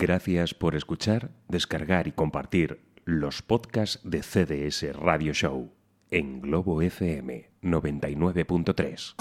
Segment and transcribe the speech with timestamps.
[0.00, 5.72] Gracias por escuchar, descargar y compartir los podcasts de CDS Radio Show
[6.12, 9.16] en Globo FM 99.3.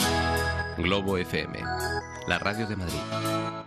[0.78, 1.60] Globo FM,
[2.28, 3.67] la radio de Madrid.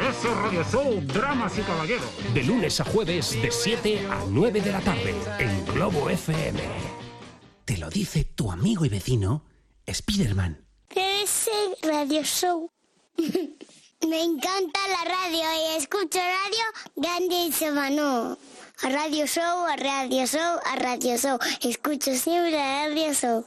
[0.23, 2.05] Radio Show, dramas y caballeros.
[2.33, 6.59] De lunes a jueves, de 7 a 9 de la tarde, en Globo FM.
[7.65, 9.45] Te lo dice tu amigo y vecino,
[9.91, 10.65] Spiderman.
[10.89, 11.51] ese
[11.81, 12.69] radio show.
[13.17, 16.65] Me encanta la radio y escucho radio
[16.95, 18.37] grande y semano.
[18.83, 21.39] A radio show, a radio show, a radio show.
[21.61, 23.45] Escucho siempre a radio show.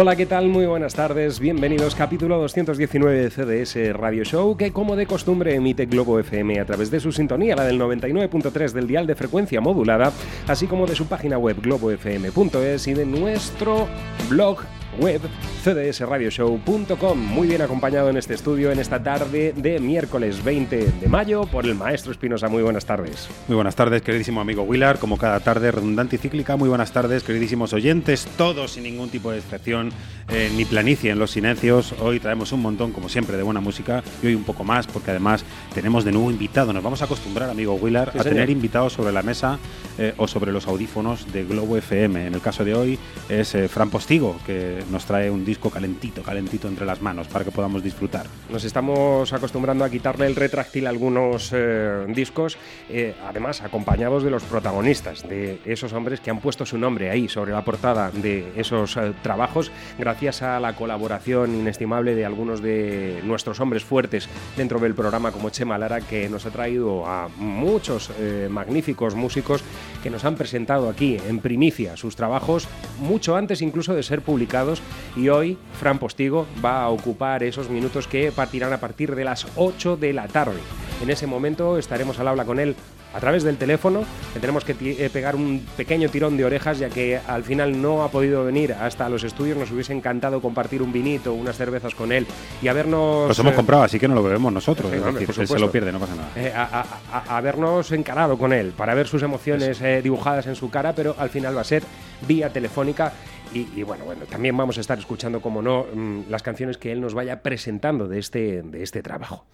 [0.00, 0.46] Hola, ¿qué tal?
[0.46, 1.40] Muy buenas tardes.
[1.40, 1.96] Bienvenidos.
[1.96, 6.92] Capítulo 219 de CDS Radio Show, que como de costumbre emite Globo FM a través
[6.92, 10.12] de su sintonía, la del 99.3 del dial de frecuencia modulada,
[10.46, 13.88] así como de su página web globofm.es y de nuestro
[14.30, 14.58] blog
[14.98, 15.20] web
[15.64, 17.18] cdsradioshow.com.
[17.18, 21.64] Muy bien acompañado en este estudio en esta tarde de miércoles 20 de mayo por
[21.64, 22.48] el maestro Espinosa.
[22.48, 23.28] Muy buenas tardes.
[23.48, 24.98] Muy buenas tardes, queridísimo amigo Willard.
[24.98, 26.56] Como cada tarde, redundante y cíclica.
[26.56, 29.90] Muy buenas tardes, queridísimos oyentes, todos sin ningún tipo de excepción,
[30.28, 31.94] eh, ni planicie en los silencios.
[32.00, 35.10] Hoy traemos un montón, como siempre, de buena música y hoy un poco más, porque
[35.10, 35.44] además
[35.74, 36.72] tenemos de nuevo invitado.
[36.72, 38.34] Nos vamos a acostumbrar, amigo Willard, Sí, a señor.
[38.34, 39.58] tener invitados sobre la mesa
[39.98, 42.26] eh, o sobre los audífonos de Globo FM.
[42.26, 42.98] En el caso de hoy
[43.28, 47.44] es eh, Fran Postigo, que nos trae un disco calentito, calentito entre las manos para
[47.44, 48.26] que podamos disfrutar.
[48.50, 54.42] Nos estamos acostumbrando a quitarle el retráctil algunos eh, discos, eh, además acompañados de los
[54.44, 58.96] protagonistas, de esos hombres que han puesto su nombre ahí sobre la portada de esos
[58.96, 64.94] eh, trabajos, gracias a la colaboración inestimable de algunos de nuestros hombres fuertes dentro del
[64.94, 68.10] programa, como Chema Lara, que nos ha traído a muchos
[68.50, 69.62] magníficos músicos
[70.02, 72.68] que nos han presentado aquí en primicia sus trabajos,
[73.00, 74.77] mucho antes incluso de ser publicados,
[75.16, 79.46] y hoy Fran Postigo va a ocupar esos minutos que partirán a partir de las
[79.56, 80.58] 8 de la tarde.
[81.02, 82.74] En ese momento estaremos al habla con él
[83.14, 84.02] a través del teléfono,
[84.34, 88.02] que tenemos que eh, pegar un pequeño tirón de orejas, ya que al final no
[88.02, 89.56] ha podido venir hasta los estudios.
[89.56, 92.26] Nos hubiese encantado compartir un vinito, unas cervezas con él
[92.60, 93.28] y habernos.
[93.28, 94.90] Los hemos eh, comprado, así que no lo bebemos nosotros.
[94.90, 96.28] Sí, es hombre, decir, por él se lo pierde, no pasa nada.
[96.36, 100.46] eh, a, a- a- a habernos encarado con él para ver sus emociones eh, dibujadas
[100.46, 101.82] en su cara, pero al final va a ser
[102.26, 103.12] vía telefónica.
[103.52, 107.00] Y, bueno, bueno, también vamos a estar escuchando, como no, mm, las canciones que él
[107.00, 109.46] nos vaya presentando de este, de este trabajo.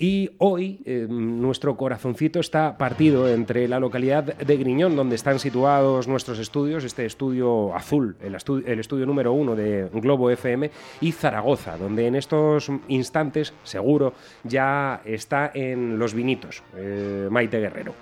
[0.00, 6.06] Y hoy eh, nuestro corazoncito está partido entre la localidad de Griñón, donde están situados
[6.06, 10.70] nuestros estudios, este estudio azul, el, estu- el estudio número uno de Globo FM,
[11.00, 14.12] y Zaragoza, donde en estos instantes, seguro,
[14.44, 17.92] ya está en los vinitos, eh, Maite Guerrero.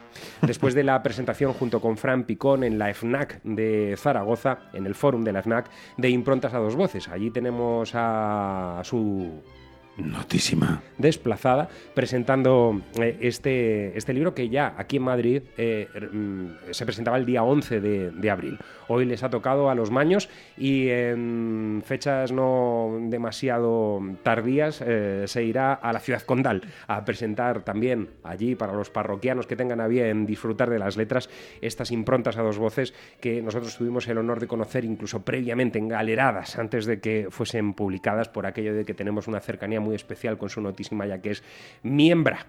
[0.42, 4.94] Después de la presentación junto con Fran Picón en la FNAC de Zaragoza, en el
[4.94, 7.08] fórum de la FNAC, de Improntas a dos voces.
[7.08, 9.30] Allí tenemos a su
[9.96, 10.82] Notísima.
[10.98, 17.16] desplazada presentando eh, este, este libro que ya aquí en Madrid eh, mm, se presentaba
[17.16, 18.58] el día 11 de, abril.
[18.88, 25.44] Hoy les ha tocado a los maños y en fechas no demasiado tardías eh, se
[25.44, 29.86] irá a la ciudad condal a presentar también allí para los parroquianos que tengan a
[29.86, 31.30] bien disfrutar de las letras
[31.60, 36.59] estas improntas a dos voces que nosotros tuvimos el honor de conocer incluso previamente engaleradas
[36.59, 40.50] antes de que fuesen publicadas por aquello de que tenemos una cercanía muy especial con
[40.50, 41.42] su notísima ya que es
[41.83, 42.47] miembra.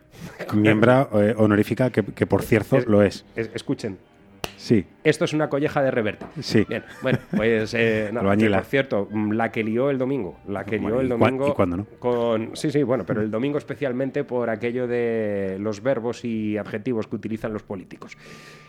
[0.54, 3.26] Miembra eh, honorífica, que, que por cierto Es- lo es.
[3.36, 3.98] Es- escuchen.
[4.58, 4.86] Sí.
[5.04, 6.26] Esto es una colleja de reverte.
[6.42, 6.66] Sí.
[6.68, 8.58] Bien, bueno, pues eh, no, Albañila.
[8.58, 11.48] por cierto, mm, la que lió el domingo, la que lió el ¿y cua- domingo
[11.50, 11.86] y cuándo no?
[12.00, 17.08] con sí, sí, bueno, pero el domingo especialmente por aquello de los verbos y adjetivos
[17.08, 18.18] que utilizan los políticos.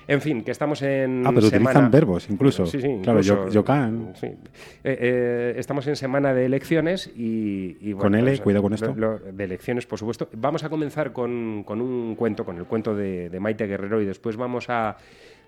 [0.07, 2.65] En fin, que estamos en Ah, pero semana- utilizan verbos incluso.
[2.67, 4.13] Sí, sí, Claro, incluso, yo- yocan.
[4.15, 4.27] sí.
[4.27, 4.37] Eh,
[4.85, 8.95] eh, estamos en semana de elecciones y, y, Con L, pues, cuidado con esto.
[8.97, 10.29] lo- de elecciones, por supuesto.
[10.35, 14.07] Vamos a comenzar con, con un cuento, con el cuento de, de Maite Guerrero y
[14.07, 14.97] después vamos a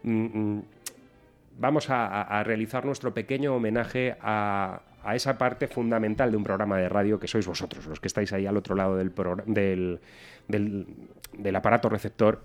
[0.02, 0.10] mm,
[0.56, 0.62] mm,
[1.58, 4.82] vamos a, realizar nuestro pequeño homenaje a,
[5.14, 8.46] esa parte fundamental de un programa de radio que sois vosotros, los que estáis ahí
[8.46, 9.12] al otro lado del,
[9.46, 10.00] del,
[10.48, 10.86] del-
[11.36, 12.42] del aparato receptor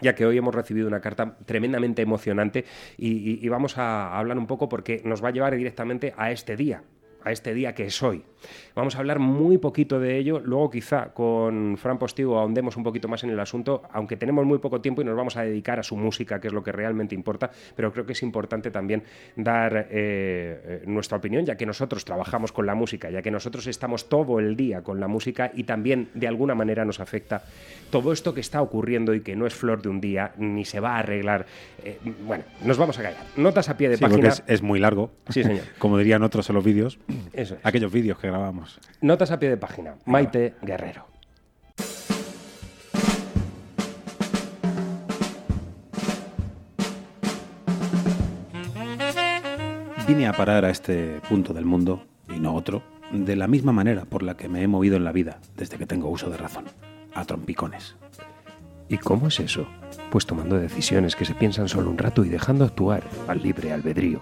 [0.00, 2.64] ya que hoy hemos recibido una carta tremendamente emocionante
[2.98, 6.56] y- y vamos a hablar un poco porque nos va a llevar directamente a este
[6.56, 6.82] día,
[7.22, 8.24] a este día que es hoy.
[8.74, 13.06] Vamos a hablar muy poquito de ello, luego quizá con Fran Postigo ahondemos un poquito
[13.06, 15.84] más en el asunto, aunque tenemos muy poco tiempo y nos vamos a dedicar a
[15.84, 19.04] su música, que es lo que realmente importa, pero creo que es importante también
[19.36, 23.68] dar eh, eh, nuestra opinión, ya que nosotros trabajamos con la música, ya que nosotros
[23.68, 27.44] estamos todo el día con la música y también de alguna manera nos afecta
[27.90, 30.80] todo esto que está ocurriendo y que no es flor de un día, ni se
[30.80, 31.46] va a arreglar.
[31.84, 33.22] Eh, bueno, nos vamos a callar.
[33.36, 34.30] Notas a pie de Sí, porque página.
[34.30, 35.12] es, es muy largo.
[35.28, 35.62] Sí, señor.
[35.78, 36.98] Como dirían otros en los vídeos.
[37.32, 37.60] Eso es.
[37.62, 38.63] Aquellos vídeos que grabamos.
[39.00, 39.96] Notas a pie de página.
[40.04, 41.06] Maite Guerrero.
[50.06, 54.04] Vine a parar a este punto del mundo, y no otro, de la misma manera
[54.04, 56.66] por la que me he movido en la vida desde que tengo uso de razón,
[57.14, 57.96] a trompicones.
[58.88, 59.66] ¿Y cómo es eso?
[60.10, 64.20] Pues tomando decisiones que se piensan solo un rato y dejando actuar al libre albedrío.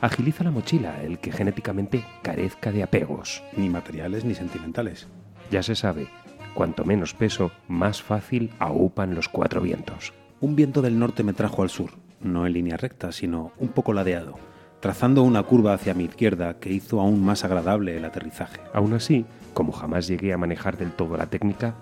[0.00, 3.42] Agiliza la mochila el que genéticamente carezca de apegos.
[3.56, 5.08] Ni materiales ni sentimentales.
[5.50, 6.06] Ya se sabe,
[6.54, 10.12] cuanto menos peso, más fácil aupan los cuatro vientos.
[10.40, 11.90] Un viento del norte me trajo al sur,
[12.20, 14.34] no en línea recta, sino un poco ladeado,
[14.78, 18.60] trazando una curva hacia mi izquierda que hizo aún más agradable el aterrizaje.
[18.72, 21.74] Aún así, como jamás llegué a manejar del todo la técnica,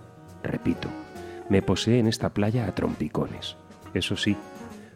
[0.42, 0.88] repito,
[1.50, 3.56] me posé en esta playa a trompicones.
[3.92, 4.36] Eso sí,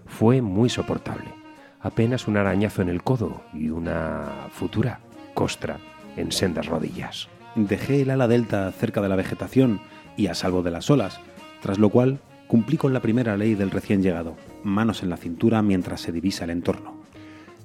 [0.06, 1.39] fue muy soportable.
[1.82, 5.00] Apenas un arañazo en el codo y una futura
[5.34, 5.78] costra
[6.16, 7.28] en sendas rodillas.
[7.54, 9.80] Dejé el ala delta cerca de la vegetación
[10.16, 11.20] y a salvo de las olas,
[11.62, 15.62] tras lo cual cumplí con la primera ley del recién llegado, manos en la cintura
[15.62, 17.00] mientras se divisa el entorno.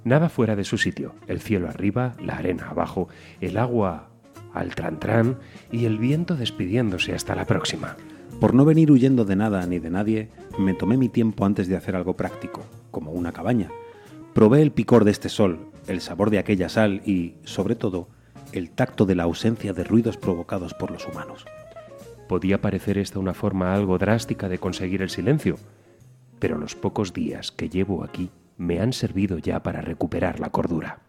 [0.04, 3.10] Nada fuera de su sitio, el cielo arriba, la arena abajo,
[3.42, 4.10] el agua
[4.54, 5.40] al trantrán
[5.72, 7.98] y el viento despidiéndose hasta la próxima.
[8.40, 11.76] Por no venir huyendo de nada ni de nadie, me tomé mi tiempo antes de
[11.76, 13.70] hacer algo práctico, como una cabaña.
[14.36, 18.10] Probé el picor de este sol, el sabor de aquella sal y, sobre todo,
[18.52, 21.46] el tacto de la ausencia de ruidos provocados por los humanos.
[22.28, 25.56] Podía parecer esta una forma algo drástica de conseguir el silencio,
[26.38, 31.00] pero los pocos días que llevo aquí me han servido ya para recuperar la cordura.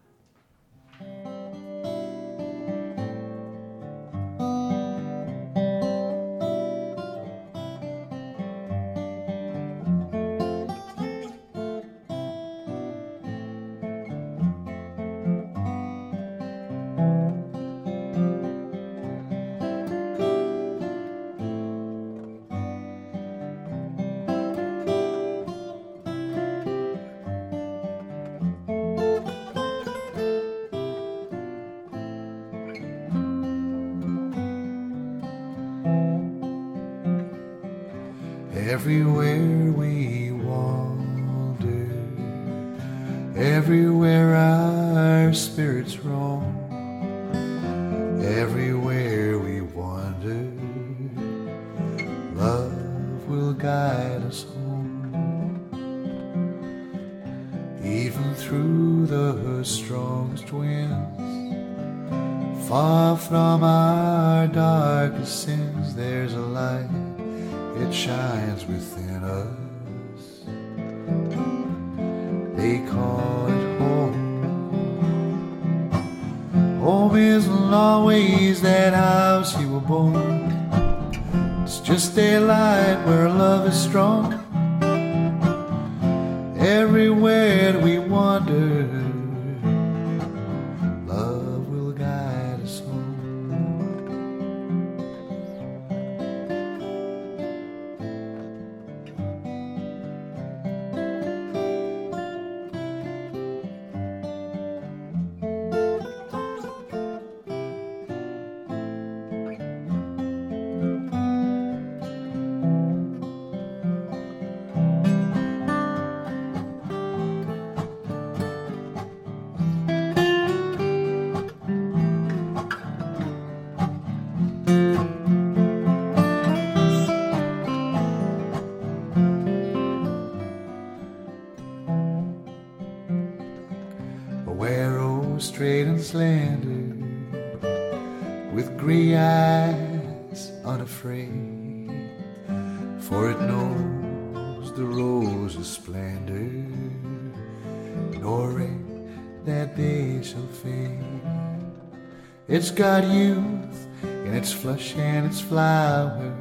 [152.66, 156.35] It's got youth in its flush and its flower,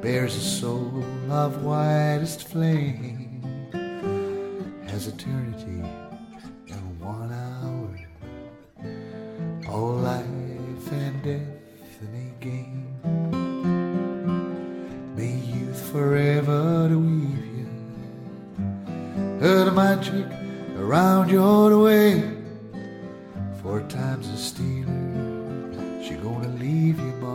[0.00, 3.42] bears a soul of whitest flame,
[4.86, 5.82] has eternity
[6.68, 7.98] in one hour,
[9.68, 12.86] all life and death in a game.
[15.16, 17.66] May youth forever to weave you
[19.44, 20.26] a magic
[20.78, 22.37] around your way.
[23.68, 27.34] For time's a stealer, she gonna leave you, ma.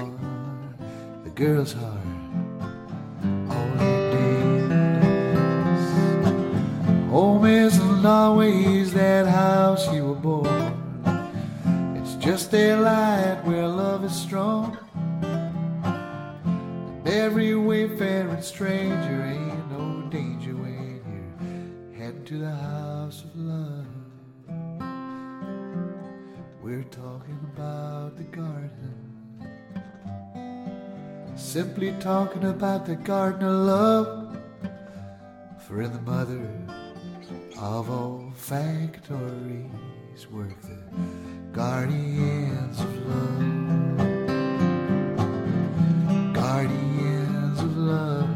[1.24, 2.08] The girl's heart,
[3.52, 3.78] all
[4.16, 4.72] days.
[7.12, 10.74] Home isn't always that house you were born.
[11.98, 14.76] It's just a light where love is strong.
[15.22, 22.93] And Every wayfaring stranger ain't no danger when you're heading to the house
[26.94, 28.94] talking about the garden.
[31.36, 34.38] Simply talking about the garden of love.
[35.66, 36.48] For in the mother
[37.60, 39.72] of all factories
[40.32, 40.78] work the
[41.52, 43.40] guardians of love.
[46.34, 48.30] Guardians of love.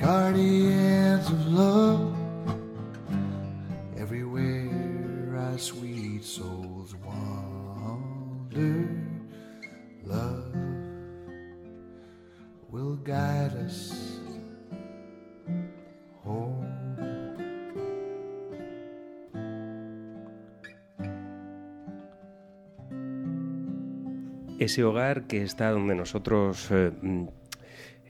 [0.00, 2.07] Guardians of love.
[13.08, 14.20] Guide us
[16.22, 16.68] home.
[24.58, 26.92] ese hogar que está donde nosotros eh,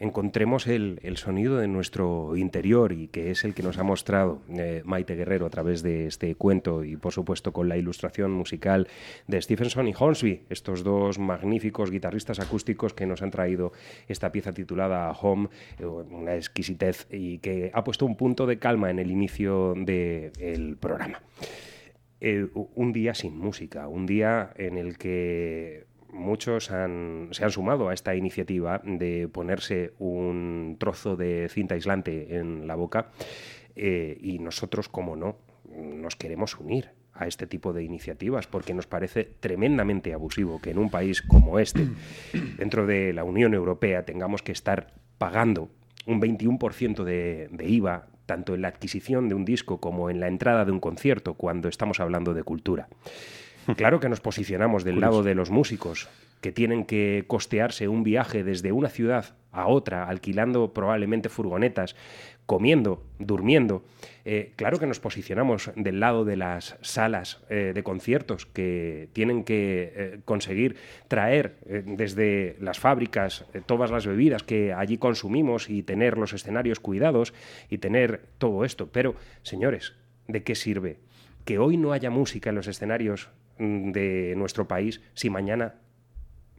[0.01, 4.41] encontremos el, el sonido de nuestro interior y que es el que nos ha mostrado
[4.51, 8.89] eh, Maite Guerrero a través de este cuento y por supuesto con la ilustración musical
[9.27, 13.73] de Stephenson y Hornsby, estos dos magníficos guitarristas acústicos que nos han traído
[14.07, 18.91] esta pieza titulada Home, eh, una exquisitez y que ha puesto un punto de calma
[18.91, 21.21] en el inicio del programa.
[22.21, 27.89] Eh, un día sin música, un día en el que muchos han- se han sumado
[27.89, 33.11] a esta iniciativa de ponerse un trozo de cinta aislante en la boca
[33.77, 35.37] eh, y nosotros, como no,
[35.75, 40.79] nos queremos unir a este tipo de iniciativas porque nos parece tremendamente abusivo que en
[40.79, 41.87] un país como este,
[42.59, 45.69] dentro de la Unión Europea, tengamos que estar pagando
[46.07, 50.29] un 21% de, de IVA tanto en la adquisición de un disco como en la
[50.29, 52.89] entrada de un concierto cuando estamos hablando de cultura.
[53.77, 56.09] Claro que nos posicionamos del lado de los músicos
[56.41, 61.97] que tienen que costearse un viaje desde una ciudad a otra, alquilando probablemente furgonetas,
[62.47, 63.85] comiendo, durmiendo.
[64.25, 69.45] Eh, claro que nos posicionamos del lado de las salas eh, de conciertos que tienen
[69.45, 70.77] que eh, conseguir
[71.09, 77.35] traer desde las fábricas todas las bebidas que allí consumimos y tener los escenarios cuidados
[77.69, 78.89] y tener todo esto.
[78.93, 79.95] Pero, señores,
[80.27, 80.99] ¿de qué sirve
[81.45, 85.75] que hoy no haya música en los escenarios de nuestro país si mañana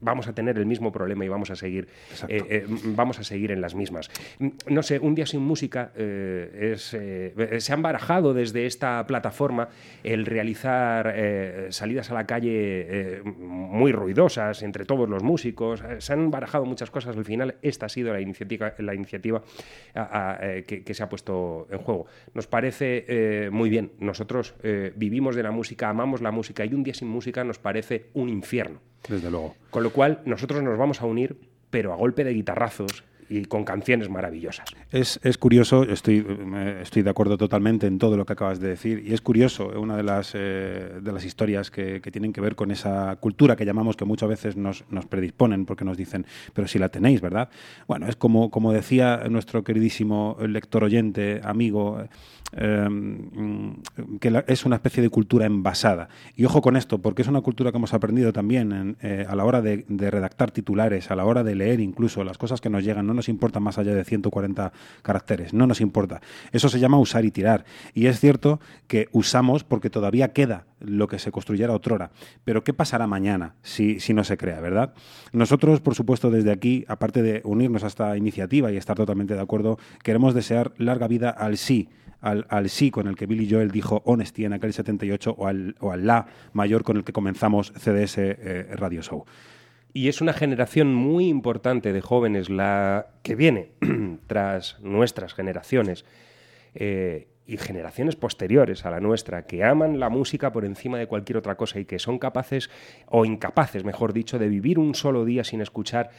[0.01, 1.87] vamos a tener el mismo problema y vamos a seguir
[2.27, 2.65] eh, eh,
[2.95, 4.09] vamos a seguir en las mismas.
[4.39, 9.69] Mm, no sé un día sin música eh, es se han barajado desde esta plataforma
[10.03, 11.13] el realizar
[11.69, 15.83] salidas a la calle muy ruidosas entre todos los músicos.
[15.99, 17.15] Se han barajado muchas cosas.
[17.17, 19.41] Al final esta ha sido la iniciativa la iniciativa
[19.95, 22.05] a- a, que, que se ha puesto en juego.
[22.33, 23.91] Nos parece muy bien.
[23.99, 24.55] Nosotros
[24.95, 28.29] vivimos de la música amamos la música y un día sin música nos parece un
[28.29, 29.55] infierno Desde luego.
[29.69, 31.37] con lo cual, nosotros nos vamos a unir,
[31.69, 34.69] pero a golpe de guitarrazos y con canciones maravillosas.
[34.91, 38.69] Es, es curioso, estoy, eh, estoy de acuerdo totalmente en todo lo que acabas de
[38.69, 42.33] decir, y es curioso, eh, una de las, eh, de las historias que, que tienen
[42.33, 45.95] que ver con esa cultura que llamamos que muchas veces nos, nos predisponen porque nos
[45.97, 47.49] dicen, pero si la tenéis, ¿verdad?
[47.87, 52.01] Bueno, es como, como decía nuestro queridísimo lector oyente, amigo,
[52.53, 56.09] eh, mm, que la- es una especie de cultura envasada.
[56.35, 59.35] Y ojo con esto, porque es una cultura que hemos aprendido también en, eh, a
[59.35, 62.69] la hora de, de redactar titulares, a la hora de leer incluso las cosas que
[62.69, 64.71] nos llegan, no nos importa más allá de 140
[65.01, 66.21] caracteres, no nos importa.
[66.53, 67.65] Eso se llama usar y tirar.
[67.93, 72.11] Y es cierto que usamos porque todavía queda lo que se construyera otrora.
[72.45, 74.93] Pero ¿qué pasará mañana si, si no se crea, verdad?
[75.33, 79.41] Nosotros, por supuesto, desde aquí, aparte de unirnos a esta iniciativa y estar totalmente de
[79.41, 81.89] acuerdo, queremos desear larga vida al sí,
[82.21, 85.75] al, al, sí con el que Billy Joel dijo Honesty en aquel 78 o al,
[85.81, 89.25] o al la mayor con el que comenzamos CDS eh, Radio Show.
[89.91, 93.71] Y es una generación muy importante de jóvenes la que viene
[94.27, 96.05] tras nuestras generaciones
[96.75, 101.37] eh, y generaciones posteriores a la nuestra que aman la música por encima de cualquier
[101.37, 102.69] otra cosa y que son capaces
[103.07, 106.11] o incapaces, mejor dicho, de vivir un solo día sin escuchar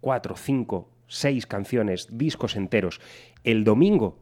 [0.00, 3.02] cuatro, cinco, seis canciones, discos enteros.
[3.44, 4.18] El domingo,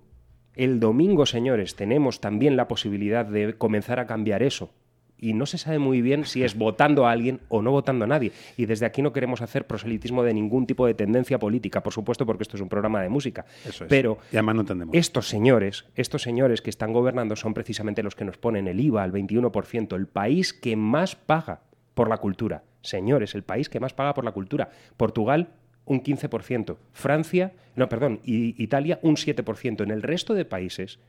[0.57, 4.73] el domingo, señores, tenemos también la posibilidad de comenzar a cambiar eso
[5.21, 8.09] y no se sabe muy bien si es votando a alguien o no votando a
[8.09, 8.33] nadie.
[8.57, 12.27] Y desde aquí no queremos hacer proselitismo de ningún tipo de tendencia política, por supuesto,
[12.27, 13.45] porque esto es un programa de música.
[13.65, 13.91] Eso es.
[13.91, 14.95] Pero y además no entendemos.
[14.95, 19.03] estos señores, estos señores que están gobernando son precisamente los que nos ponen el IVA
[19.03, 21.61] al 21%, el país que más paga
[21.95, 22.65] por la cultura.
[22.83, 24.71] Señores, el país que más paga por la cultura.
[24.97, 25.49] Portugal
[25.85, 31.01] un 15%, Francia, no, perdón, y Italia un 7%, en el resto de países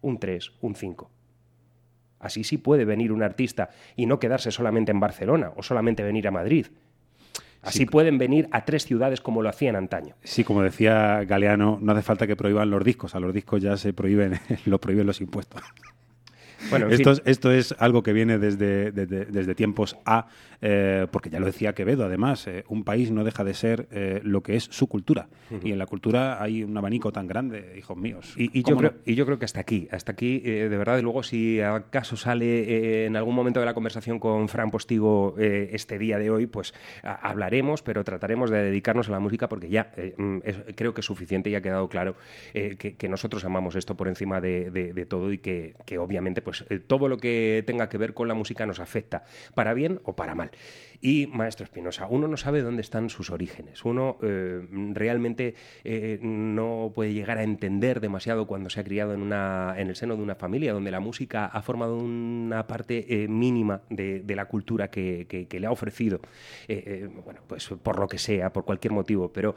[0.00, 1.10] un 3, un 5.
[2.24, 6.26] Así sí puede venir un artista y no quedarse solamente en Barcelona o solamente venir
[6.26, 6.66] a Madrid.
[7.60, 7.86] Así sí.
[7.86, 10.16] pueden venir a tres ciudades como lo hacían antaño.
[10.22, 13.14] Sí, como decía Galeano, no hace falta que prohíban los discos.
[13.14, 15.62] A los discos ya se prohíben, lo prohíben los impuestos.
[16.78, 20.28] Bueno, esto, es, esto, es, algo que viene desde, desde, desde tiempos A,
[20.66, 24.20] eh, porque ya lo decía Quevedo, además, eh, un país no deja de ser eh,
[24.24, 25.28] lo que es su cultura.
[25.50, 25.68] Uh -huh.
[25.68, 28.34] Y en la cultura hay un abanico tan grande, hijos míos.
[28.38, 28.96] Y, y, yo, creo, no?
[29.04, 33.04] y yo, creo, que hasta aquí, hasta aquí, de verdad, y luego si acaso sale
[33.04, 37.82] en algún momento de la conversación con Fran Postigo este día de hoy, pues hablaremos,
[37.82, 41.56] pero trataremos de dedicarnos a la música porque ya es, creo que es suficiente y
[41.56, 42.16] ha quedado claro
[42.52, 46.40] que, que, nosotros amamos esto por encima de, de, de todo y que, que obviamente
[46.40, 50.16] pues, todo lo que tenga que ver con la música nos afecta, para bien o
[50.16, 50.50] para mal.
[51.06, 56.92] Y, maestro Espinosa, uno no sabe dónde están sus orígenes, uno eh, realmente eh, no
[56.94, 60.22] puede llegar a entender demasiado cuando se ha criado en, una, en el seno de
[60.22, 64.88] una familia donde la música ha formado una parte eh, mínima de, de, la cultura
[64.88, 66.20] que, que, le ha ofrecido,
[67.22, 69.56] bueno, pues por lo que sea, por cualquier motivo, pero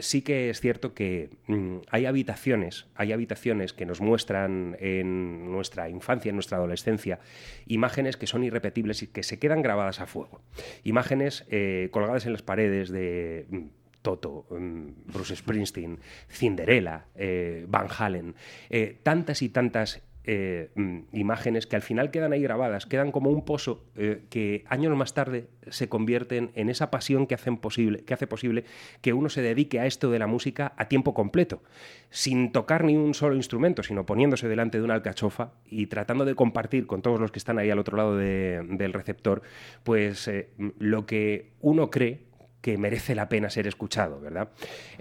[0.00, 5.88] sí que es cierto que mm, hay habitaciones, hay habitaciones que nos muestran en nuestra
[5.88, 7.20] infancia, en nuestra adolescencia,
[7.66, 10.42] imágenes que son irrepetibles y que se quedan grabadas a fuego.
[10.84, 13.58] Imágenes eh, colgadas en las paredes de mm,
[14.02, 18.34] Toto, mm, Bruce Springsteen, Cinderella, eh, Van Halen,
[18.70, 20.68] eh, tantas y tantas eh,
[21.10, 25.14] imágenes que al final quedan ahí grabadas, quedan como un pozo eh, que años más
[25.14, 28.64] tarde se convierten en esa pasión que, posible, que hace posible
[29.00, 31.62] que uno se dedique a esto de la música a tiempo completo,
[32.10, 36.34] sin tocar ni un solo instrumento, sino poniéndose delante de una alcachofa y tratando de
[36.34, 39.40] compartir con todos los que están ahí al otro lado de, del receptor,
[39.82, 42.27] pues eh, lo que uno cree
[42.60, 44.48] que merece la pena ser escuchado, ¿verdad?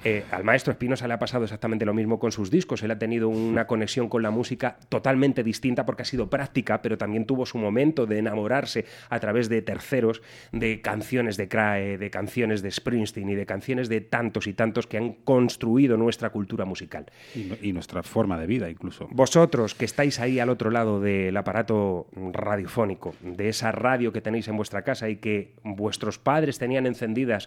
[0.03, 2.83] Eh, al maestro Espinosa le ha pasado exactamente lo mismo con sus discos.
[2.83, 6.97] Él ha tenido una conexión con la música totalmente distinta porque ha sido práctica, pero
[6.97, 12.09] también tuvo su momento de enamorarse a través de terceros, de canciones de Crae, de
[12.11, 16.65] canciones de Springsteen y de canciones de tantos y tantos que han construido nuestra cultura
[16.65, 17.07] musical.
[17.33, 19.07] Y, y nuestra forma de vida, incluso.
[19.11, 24.47] Vosotros que estáis ahí al otro lado del aparato radiofónico, de esa radio que tenéis
[24.47, 27.46] en vuestra casa y que vuestros padres tenían encendidas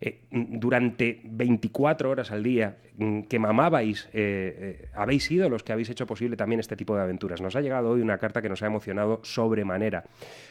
[0.00, 5.72] eh, durante 24 horas al día, mm, que mamabais, eh, eh, habéis sido los que
[5.72, 7.40] habéis hecho posible también este tipo de aventuras.
[7.40, 10.04] Nos ha llegado hoy una carta que nos ha emocionado sobremanera.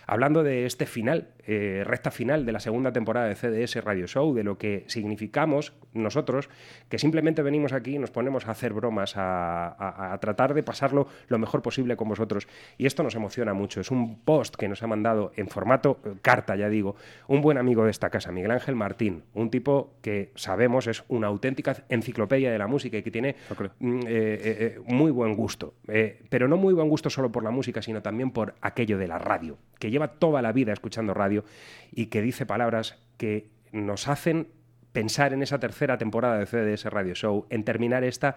[0.08, 4.34] Hablando de este final, eh, recta final de la segunda temporada de CDS Radio Show,
[4.34, 6.50] de lo que significamos nosotros,
[6.90, 10.64] que simplemente venimos aquí y nos ponemos a hacer bromas, a, a, a tratar de
[10.64, 12.48] pasarlo lo mejor posible con vosotros.
[12.78, 13.82] Y esto nos emociona mucho.
[13.82, 16.96] Es un post que nos ha mandado en formato carta, ya digo,
[17.28, 21.28] un buen amigo de esta casa, Miguel Ángel Martín, un tipo que sabemos es una
[21.28, 23.70] auténtica enciclopedia de la música y que tiene okay.
[23.80, 25.76] mm, eh, eh, muy buen gusto.
[25.88, 29.08] Eh, pero no muy buen gusto solo por la música, sino también por aquello de
[29.08, 31.44] la radio, que lleva toda la vida escuchando radio
[31.92, 34.48] y que dice palabras que nos hacen
[34.94, 38.36] pensar en esa tercera temporada de CDS Radio Show, en terminar esta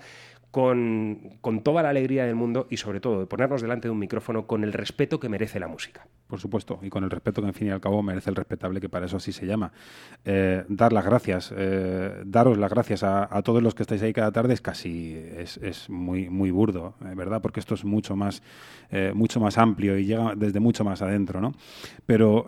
[0.56, 3.98] con, con, toda la alegría del mundo y sobre todo de ponernos delante de un
[3.98, 6.06] micrófono con el respeto que merece la música.
[6.26, 8.80] Por supuesto, y con el respeto que en fin y al cabo merece el respetable,
[8.80, 9.70] que para eso así se llama.
[10.24, 14.32] Eh, dar las gracias, eh, daros las gracias a, todos los que estáis ahí cada
[14.32, 17.40] tarde es casi, es, es muy, muy burdo, eh, ¿verdad?
[17.40, 18.42] Porque esto es mucho más,
[19.14, 21.52] mucho más amplio y llega desde mucho más adentro, ¿no?
[22.06, 22.46] Pero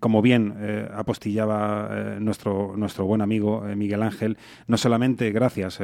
[0.00, 5.78] como bien apostillaba nuestro, nuestro buen amigo Miguel Ángel, no solamente gracias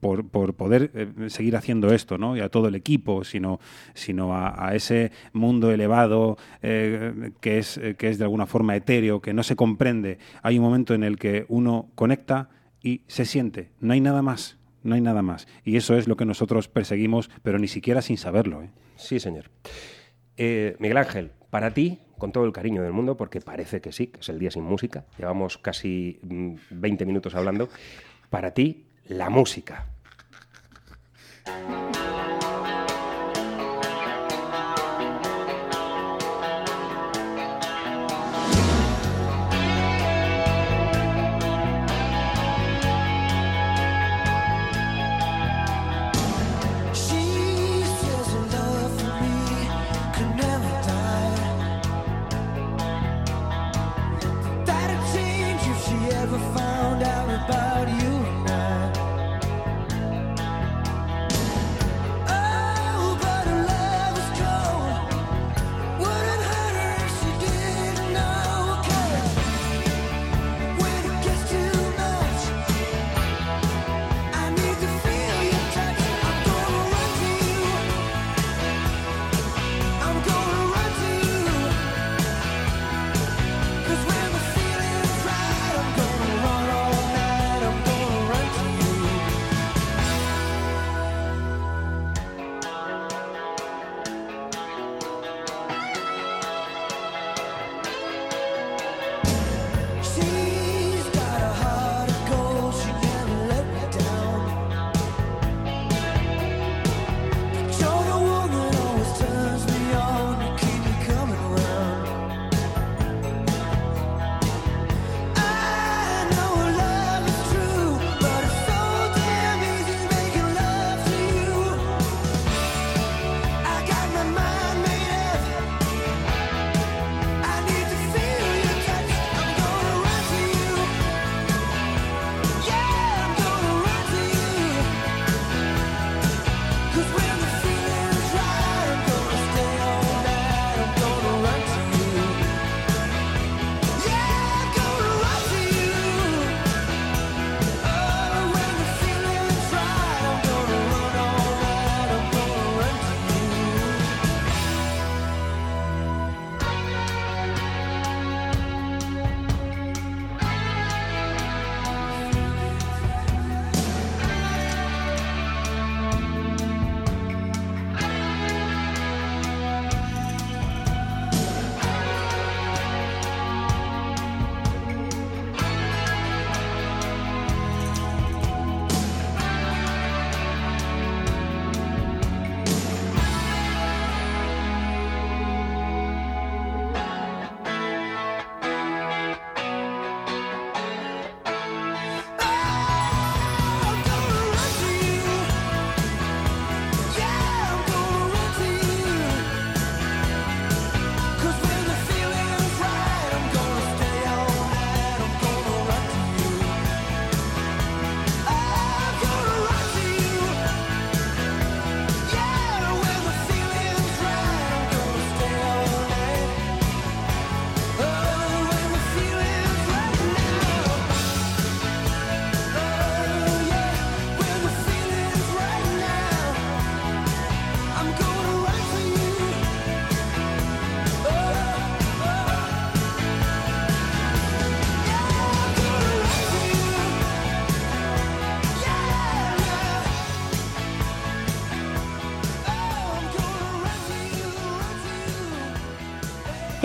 [0.00, 2.36] por, poder eh, seguir haciendo esto, ¿no?
[2.36, 3.60] Y a todo el equipo, sino,
[3.94, 9.34] sino a, ese mundo elevado eh, que, es, que es de alguna forma etéreo, que
[9.34, 10.18] no se comprende.
[10.42, 12.50] Hay un momento en el que uno conecta
[12.82, 13.70] y se siente.
[13.80, 14.58] No hay nada más.
[14.82, 15.46] No hay nada más.
[15.64, 18.62] Y eso es lo que nosotros perseguimos, pero ni siquiera sin saberlo.
[18.62, 18.70] ¿eh?
[18.96, 19.50] Sí, señor.
[20.36, 24.08] Eh, Miguel Ángel, para ti, con todo el cariño del mundo, porque parece que sí,
[24.08, 27.68] que es el día sin música, llevamos casi mm, 20 minutos hablando,
[28.30, 29.91] para ti, la música.
[31.44, 31.91] Thank you.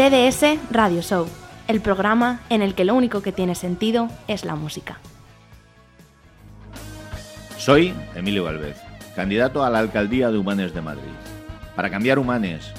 [0.08, 1.28] CDS Radio Show,
[1.68, 5.00] el programa en el que lo único que tiene sentido es la música.
[7.58, 8.78] Soy Emilio Galvez,
[9.18, 11.12] candidato a la alcaldía de Humanes de Madrid.
[11.76, 12.72] Para cambiar Humanes,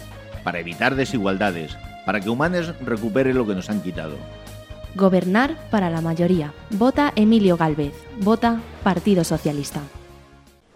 [0.43, 4.17] para evitar desigualdades, para que Humanes recupere lo que nos han quitado.
[4.95, 6.55] Gobernar para la mayoría.
[6.71, 7.93] Vota Emilio Galvez.
[8.23, 9.83] Vota Partido Socialista.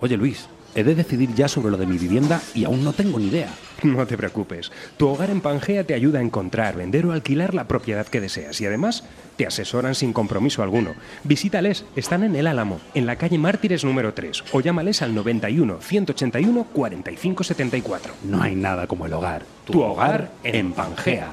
[0.00, 3.18] Oye Luis, he de decidir ya sobre lo de mi vivienda y aún no tengo
[3.18, 3.48] ni idea.
[3.82, 4.70] No te preocupes.
[4.96, 8.60] Tu hogar en Pangea te ayuda a encontrar, vender o alquilar la propiedad que deseas
[8.60, 9.04] y además
[9.36, 10.94] te asesoran sin compromiso alguno.
[11.24, 15.78] Visítales, están en El Álamo, en la calle Mártires número 3 o llámales al 91
[15.80, 18.14] 181 45 74.
[18.24, 19.42] No hay nada como el hogar.
[19.64, 21.32] Tu hogar en Pangea.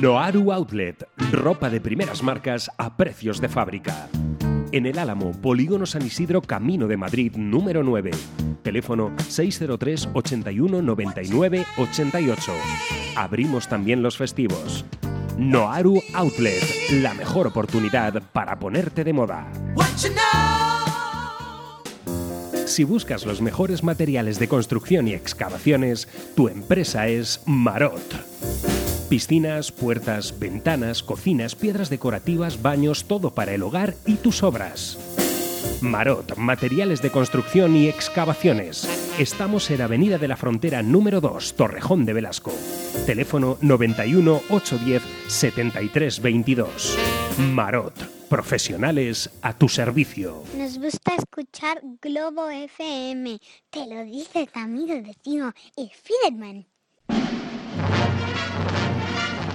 [0.00, 4.08] Noaru Outlet, ropa de primeras marcas a precios de fábrica.
[4.72, 8.12] En el Álamo, Polígono San Isidro, Camino de Madrid, número 9.
[8.62, 12.52] Teléfono 603 81 99 88.
[13.16, 14.84] Abrimos también los festivos.
[15.36, 19.50] Noaru Outlet, la mejor oportunidad para ponerte de moda.
[22.66, 26.06] Si buscas los mejores materiales de construcción y excavaciones,
[26.36, 28.29] tu empresa es Marot.
[29.10, 34.98] Piscinas, puertas, ventanas, cocinas, piedras decorativas, baños, todo para el hogar y tus obras.
[35.80, 38.88] Marot, materiales de construcción y excavaciones.
[39.18, 42.52] Estamos en Avenida de la Frontera número 2, Torrejón de Velasco.
[43.04, 46.98] Teléfono 91 810 73 22.
[47.52, 50.44] Marot, profesionales a tu servicio.
[50.56, 53.40] Nos gusta escuchar Globo FM.
[53.70, 56.64] Te lo dice tu amigo vecino, el Fiedman.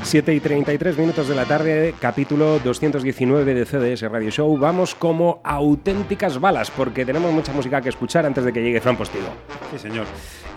[0.05, 4.55] 7 y 33 minutos de la tarde, capítulo 219 de CDS Radio Show.
[4.55, 8.97] Vamos como auténticas balas, porque tenemos mucha música que escuchar antes de que llegue Fran
[8.97, 9.27] Postigo.
[9.71, 10.05] Sí, señor.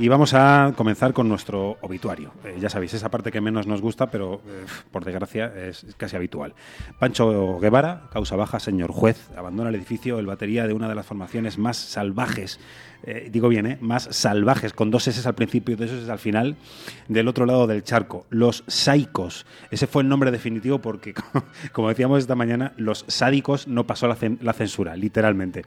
[0.00, 2.30] Y vamos a comenzar con nuestro obituario.
[2.44, 6.14] Eh, ya sabéis, esa parte que menos nos gusta, pero eh, por desgracia es casi
[6.14, 6.54] habitual.
[7.00, 11.04] Pancho Guevara, causa baja, señor juez, abandona el edificio el batería de una de las
[11.04, 12.60] formaciones más salvajes,
[13.02, 13.78] eh, digo bien, ¿eh?
[13.80, 16.54] más salvajes, con dos S al principio y dos S al final,
[17.08, 19.46] del otro lado del charco, los Saicos.
[19.72, 21.12] Ese fue el nombre definitivo porque,
[21.72, 25.64] como decíamos esta mañana, los sádicos no pasó la, la censura, literalmente.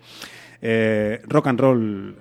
[1.27, 2.15] Rock and roll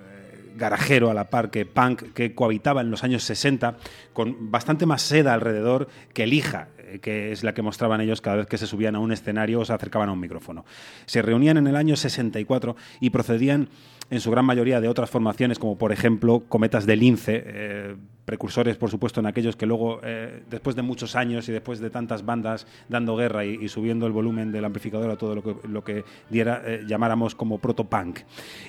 [0.61, 3.79] garajero a la par que punk que cohabitaba en los años 60
[4.13, 8.37] con bastante más seda alrededor que lija eh, que es la que mostraban ellos cada
[8.37, 10.65] vez que se subían a un escenario o se acercaban a un micrófono.
[11.07, 13.69] Se reunían en el año 64 y procedían
[14.11, 17.97] en su gran mayoría de otras formaciones como por ejemplo Cometas de Lince, eh,
[18.31, 21.91] precursores por supuesto en aquellos que luego eh, después de muchos años y después de
[21.91, 25.83] tantas bandas dando guerra y, subiendo el volumen del amplificador a todo lo que, lo
[25.83, 28.21] que eh, llamáramos como protopunk.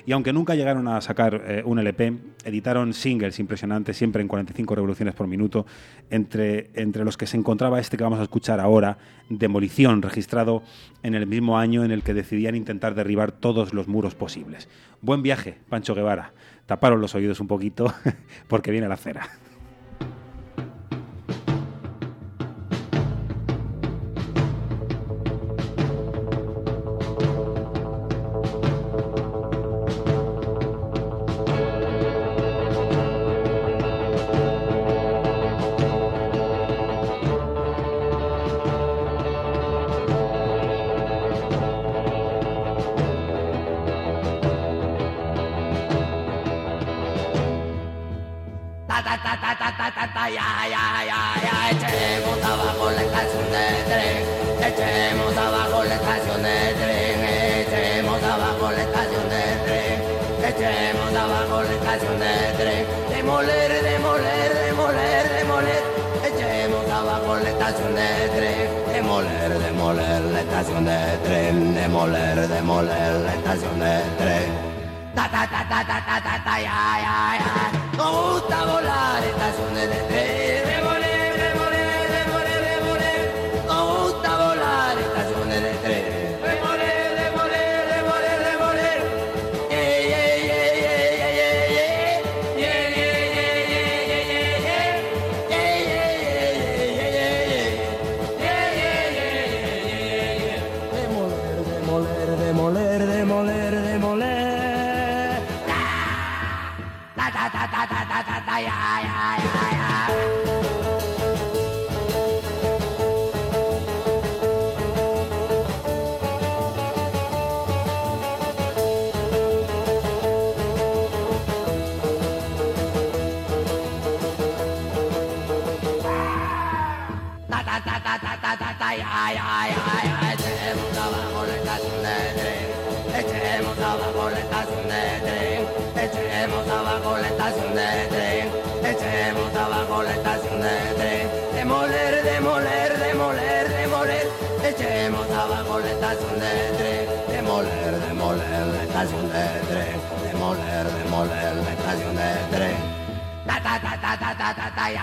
[0.04, 2.12] Y aunque nunca llegaron a sacar eh, un LP,
[2.44, 5.64] editaron singles impresionantes, siempre en 45 revoluciones por minuto,
[6.10, 8.98] entre, entre los que se encontraba este que vamos a escuchar ahora,
[9.28, 10.64] Demolición, registrado
[11.04, 14.68] en el mismo año en el que decidían intentar derribar todos los muros posibles.
[15.00, 16.32] Buen viaje, Pancho Guevara.
[16.66, 17.94] Taparon los oídos un poquito
[18.48, 19.28] porque viene la cera.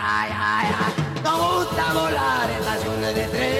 [0.01, 3.58] ai ai ai, non gusta volare, la zona di tre.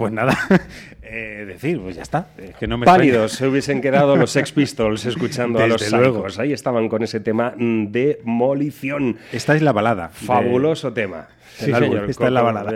[0.00, 0.34] Pues nada,
[1.02, 2.28] eh, decir, pues ya está.
[2.38, 5.94] Es que no me Pálidos se hubiesen quedado los Sex Pistols escuchando a los Desde
[5.96, 6.26] luego.
[6.38, 9.18] Ahí estaban con ese tema mm, de demolición.
[9.30, 10.08] Esta es la balada.
[10.08, 11.28] de- Fabuloso tema.
[11.66, 12.04] Del álbum.
[12.08, 12.72] Esta es la balada.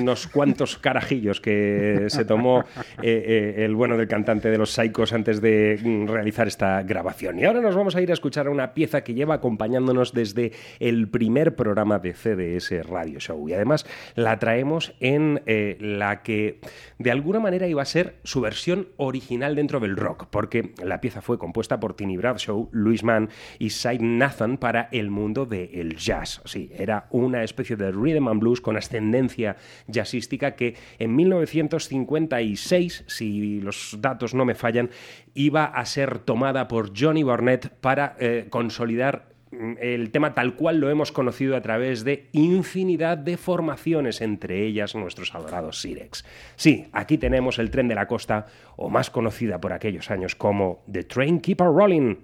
[0.00, 2.64] Unos cuantos carajillos que se tomó
[3.02, 7.38] eh, eh, el bueno del cantante de los Psychos antes de mm, realizar esta grabación.
[7.38, 11.08] Y ahora nos vamos a ir a escuchar una pieza que lleva acompañándonos desde el
[11.08, 13.48] primer programa de CDS Radio Show.
[13.48, 16.60] Y además la traemos en eh, la que
[16.98, 21.20] de alguna manera iba a ser su versión original dentro del rock, porque la pieza
[21.20, 26.40] fue compuesta por Tiny Bradshaw, Louis Mann y Cy Nathan para el mundo del jazz.
[26.44, 29.56] Sí, era una especie de rhythm and blues con ascendencia
[29.86, 34.90] jazzística que en 1956, si los datos no me fallan,
[35.34, 40.78] iba a ser tomada por Johnny Burnett para eh, consolidar mm, el tema tal cual
[40.78, 46.24] lo hemos conocido a través de infinidad de formaciones, entre ellas nuestros adorados Sirex.
[46.56, 50.84] Sí, aquí tenemos el tren de la costa, o más conocida por aquellos años como
[50.90, 52.16] The Train Keeper Rolling,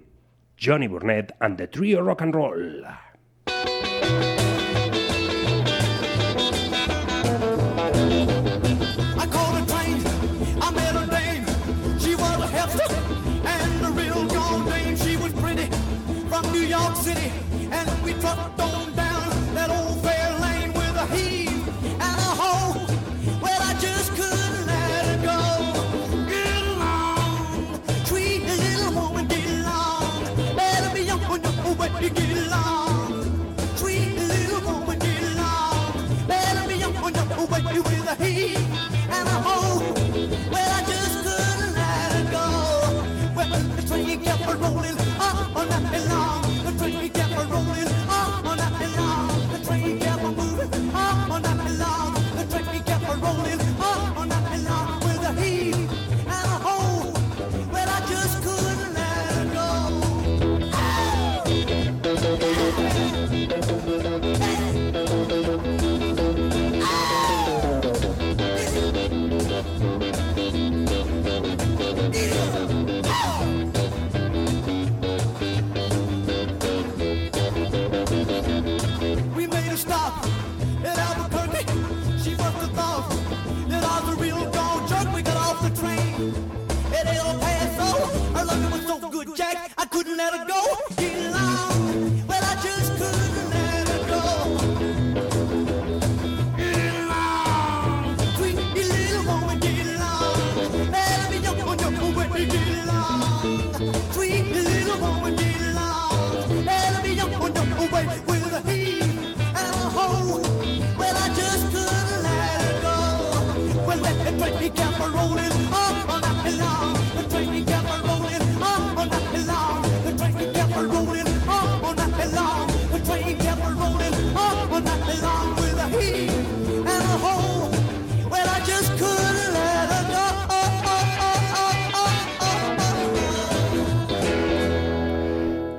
[0.59, 2.85] Johnny Burnett and the Trio Rock and Roll.
[90.45, 90.68] Go.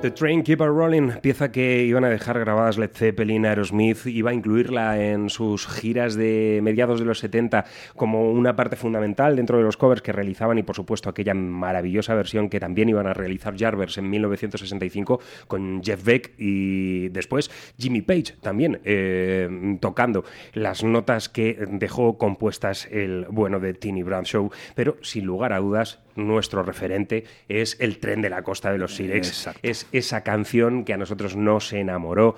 [0.01, 4.29] The Train Keep a Rolling, pieza que iban a dejar grabadas Led Zeppelin, Aerosmith, iba
[4.29, 9.57] a incluirla en sus giras de mediados de los 70 como una parte fundamental dentro
[9.57, 13.15] de los covers que realizaban y por supuesto aquella maravillosa versión que también iban a
[13.15, 20.83] realizar Jarvers en 1965 con Jeff Beck y después Jimmy Page también eh, tocando las
[20.83, 25.97] notas que dejó compuestas el bueno de Tiny Brown Show, pero sin lugar a dudas
[26.15, 29.49] nuestro referente es el tren de la costa de los Sirex.
[29.61, 32.35] Es esa canción que a nosotros nos enamoró,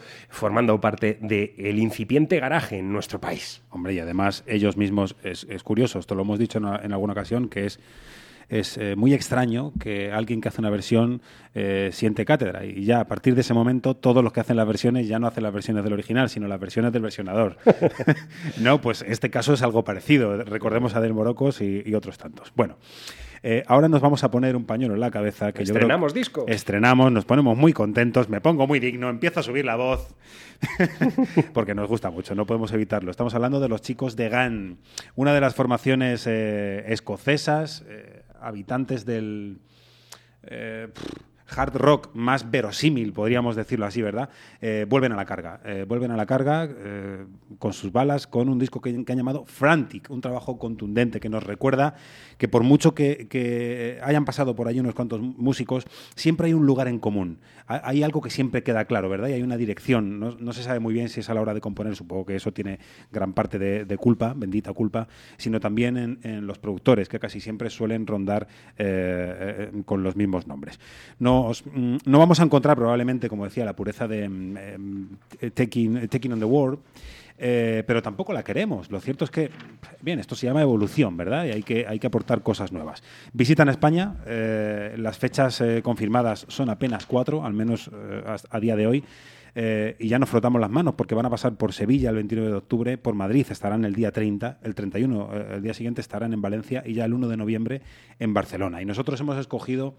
[0.54, 3.64] formando parte del incipiente garaje en nuestro país.
[3.72, 7.14] Hombre, y además ellos mismos, es, es curioso, esto lo hemos dicho en, en alguna
[7.14, 7.80] ocasión, que es,
[8.50, 11.24] es eh, muy extraño que alguien que hace una versión
[11.56, 12.66] eh, siente cátedra.
[12.66, 15.26] Y ya a partir de ese momento, todos los que hacen las versiones ya no
[15.26, 17.58] hacen las versiones del original, sino las versiones del versionador.
[18.62, 20.38] no, pues este caso es algo parecido.
[20.44, 22.54] Recordemos a Del Morocos y, y otros tantos.
[22.56, 22.78] Bueno.
[23.46, 25.52] Eh, ahora nos vamos a poner un pañuelo en la cabeza.
[25.52, 26.46] Que yo creo Estrenamos disco.
[26.48, 30.16] Estrenamos, nos ponemos muy contentos, me pongo muy digno, empiezo a subir la voz,
[31.54, 33.12] porque nos gusta mucho, no podemos evitarlo.
[33.12, 34.78] Estamos hablando de los chicos de GAN,
[35.16, 39.60] una de las formaciones eh, escocesas, eh, habitantes del...
[40.44, 44.30] eh, pff, hard rock más verosímil, podríamos decirlo así, ¿verdad?
[44.62, 45.62] Eh, vuelven a la carga.
[45.66, 47.26] Eh, vuelven a la carga eh,
[47.60, 51.30] con sus balas, con un disco que, que, han llamado Frantic, un trabajo contundente que
[51.30, 51.96] nos recuerda
[52.44, 55.86] que por mucho que, hayan pasado por ahí unos cuantos músicos,
[56.16, 57.38] siempre hay un lugar en común.
[57.68, 59.30] Hay algo que siempre queda claro, ¿verdad?
[59.30, 60.20] Y hay una dirección.
[60.20, 62.52] No, se sabe muy bien si es a la hora de componer, supongo que eso
[62.52, 62.80] tiene
[63.12, 68.06] gran parte de, culpa, bendita culpa, sino también en, los productores, que casi siempre suelen
[68.06, 68.48] rondar
[69.86, 70.80] con los mismos nombres.
[71.20, 74.30] No Mm, no vamos a encontrar probablemente, como decía, la pureza de
[75.42, 76.80] eh, taking, taking, on the World,
[77.38, 78.92] eh, pero tampoco la queremos.
[78.92, 79.50] Lo cierto es que,
[80.02, 81.46] bien, esto se llama evolución, ¿verdad?
[81.46, 83.04] Y hay que, hay que aportar cosas nuevas.
[83.34, 87.90] Visitan España, eh, las fechas eh, confirmadas son apenas cuatro, al menos
[88.50, 89.04] a, día de hoy.
[89.56, 92.56] Y ya nos frotamos las manos porque van a pasar por Sevilla el 29 de
[92.56, 96.82] octubre, por Madrid estarán el día 30, el 31, el día siguiente estarán en Valencia
[96.84, 97.82] y ya el 1 de noviembre
[98.18, 98.82] en Barcelona.
[98.82, 99.94] Y nosotros hemos escogido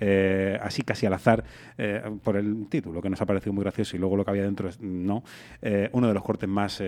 [0.00, 1.44] eh, así casi al azar,
[1.78, 4.44] eh, por el título, que nos ha parecido muy gracioso y luego lo que había
[4.44, 5.22] dentro, no,
[5.60, 6.82] eh, uno de los cortes más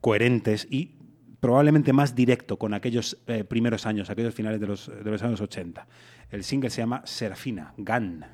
[0.00, 0.96] coherentes y
[1.40, 3.16] probablemente más directo con aquellos
[3.48, 5.86] primeros años, aquellos finales de los, de los años 80.
[6.30, 8.24] El single se llama Serafina, Gun.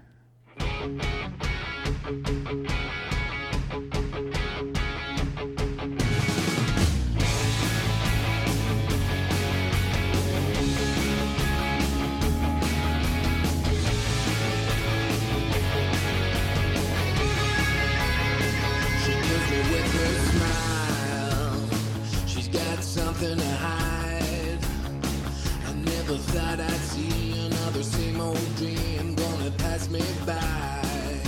[26.06, 31.20] I never thought I'd see another same old dream gonna pass me by.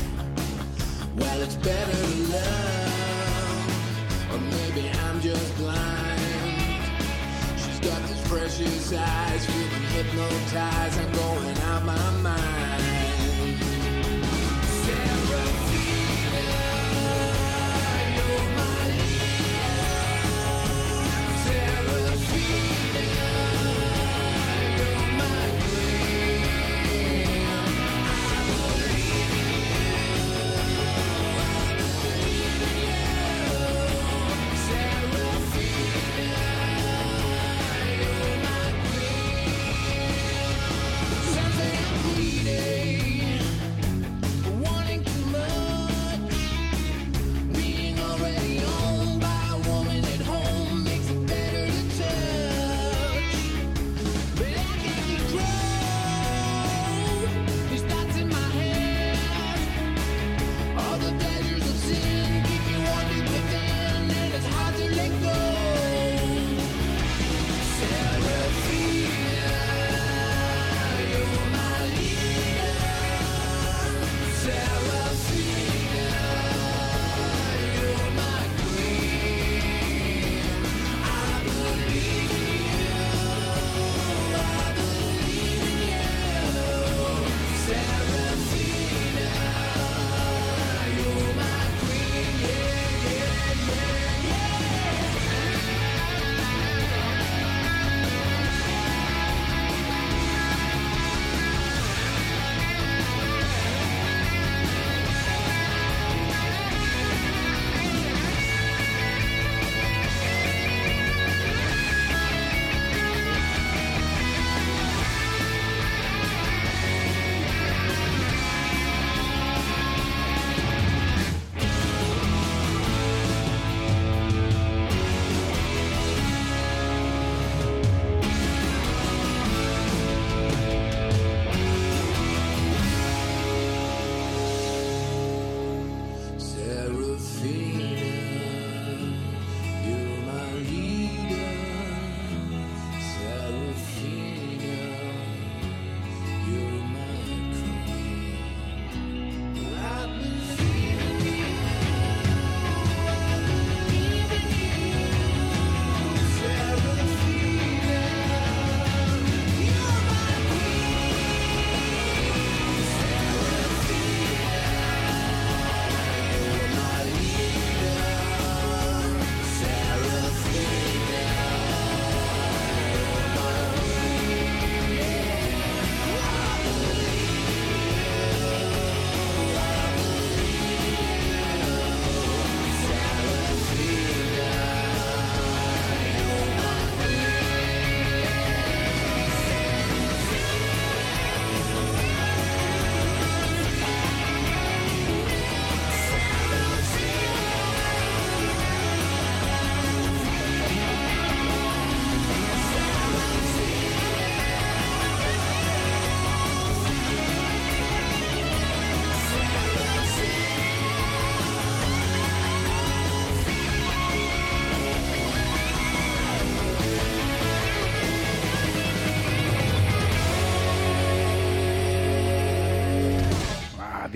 [1.17, 3.67] Well, it's better to love,
[4.33, 6.21] or maybe I'm just blind.
[7.59, 11.01] She's got these precious eyes, feeling hypnotized.
[11.01, 12.58] I'm going out my mind.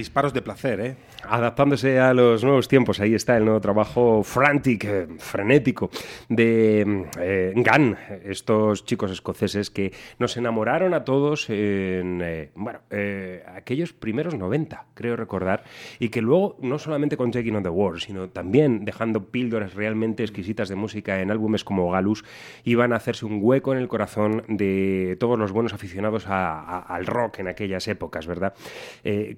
[0.02, 0.96] Disparos de placer, ¿eh?
[1.32, 5.88] Adaptándose a los nuevos tiempos, ahí está el nuevo trabajo frantic, eh, frenético,
[6.28, 13.42] de eh, Gunn, estos chicos escoceses que nos enamoraron a todos en, eh, bueno, eh,
[13.56, 15.64] aquellos primeros 90, creo recordar,
[15.98, 20.24] y que luego, no solamente con Taking on the World, sino también dejando píldoras realmente
[20.24, 22.26] exquisitas de música en álbumes como Galus,
[22.64, 27.38] iban a hacerse un hueco en el corazón de todos los buenos aficionados al rock
[27.38, 28.52] en aquellas épocas, ¿verdad?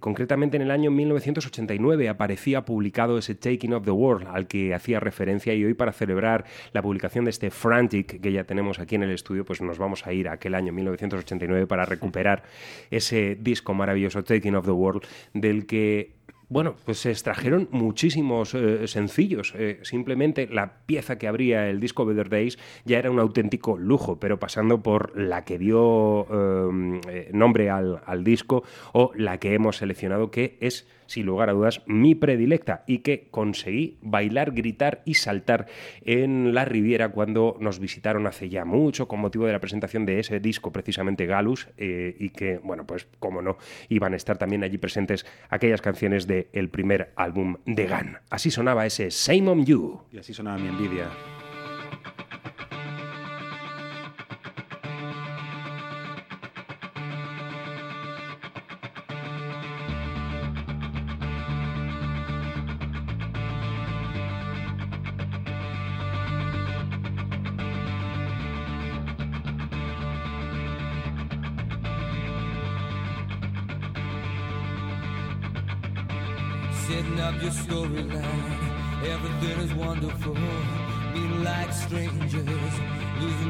[0.01, 5.01] Concretamente en el año 1989 aparecía publicado ese Taking of the World al que hacía
[5.01, 9.03] referencia y hoy para celebrar la publicación de este Frantic que ya tenemos aquí en
[9.03, 12.43] el estudio, pues nos vamos a ir a aquel año 1989 para recuperar
[12.91, 16.15] ese disco maravilloso Taking of the World del que
[16.49, 19.55] bueno, pues se extrajeron muchísimos eh, sencillos.
[19.57, 24.21] Eh, simplemente la pieza que abría el disco Better Days ya era un auténtico lujo,
[24.21, 28.63] pero pasando por la que dio eh, nombre al disco
[28.93, 33.29] o la que hemos seleccionado, que es, sin lugar a dudas, mi predilecta y que
[33.31, 35.67] conseguí bailar, gritar y saltar
[36.05, 40.19] en la Riviera cuando nos visitaron hace ya mucho con motivo de la presentación de
[40.19, 43.59] ese disco, precisamente Galus, eh, y que, bueno, pues como no,
[43.89, 48.19] iban a estar también allí presentes aquellas canciones del el primer álbum de Gun.
[48.31, 50.01] Así sonaba ese Same on You.
[50.11, 51.09] Y así sonaba mi envidia.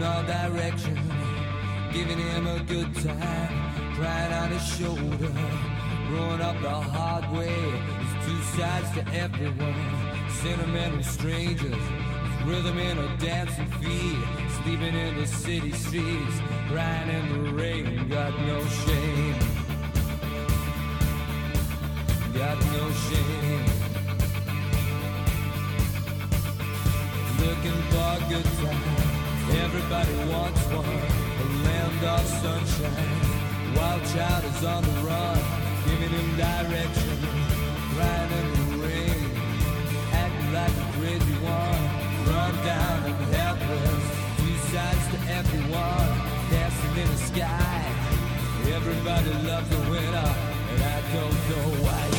[0.04, 0.98] All direction,
[1.92, 5.32] giving him a good time, crying on his shoulder,
[6.08, 7.72] growing up the hard way.
[7.72, 11.82] There's two sides to everyone, sentimental strangers.
[12.44, 14.18] Rhythm in a dancing feet,
[14.62, 16.36] sleeping in the city streets,
[16.68, 19.54] crying in the rain, got no shame
[22.34, 23.64] got no shame.
[27.38, 29.03] Looking for a good time,
[29.74, 30.86] everybody wants one.
[30.86, 35.38] A land of sunshine, wild child is on the run,
[35.84, 37.18] giving him direction,
[37.94, 39.30] crying in the rain,
[40.12, 41.82] acting like a crazy one,
[42.30, 44.04] run down and helpless,
[44.38, 46.10] two sides to everyone,
[46.50, 47.84] dancing in the sky.
[48.78, 50.30] Everybody loves a winner,
[50.70, 52.13] and I don't know why.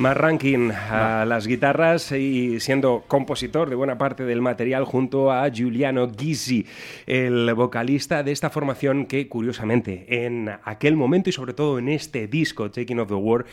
[0.00, 5.46] Más ranking a las guitarras y siendo compositor de buena parte del material junto a
[5.50, 6.64] Giuliano Ghisi,
[7.06, 12.28] el vocalista de esta formación que curiosamente en aquel momento y sobre todo en este
[12.28, 13.44] disco Taking of the War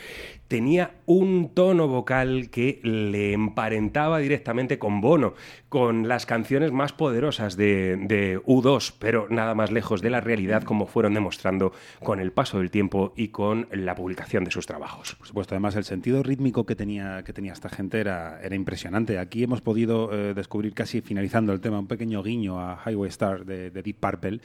[0.48, 5.34] tenía un tono vocal que le emparentaba directamente con Bono,
[5.68, 10.62] con las canciones más poderosas de, de U2, pero nada más lejos de la realidad
[10.62, 15.14] como fueron demostrando con el paso del tiempo y con la publicación de sus trabajos.
[15.16, 19.18] Por supuesto, además el sentido rítmico que tenía, que tenía esta gente era, era impresionante.
[19.18, 23.44] Aquí hemos podido eh, descubrir casi finalizando el tema un pequeño guiño a Highway Star
[23.44, 24.40] de, de Deep Purple.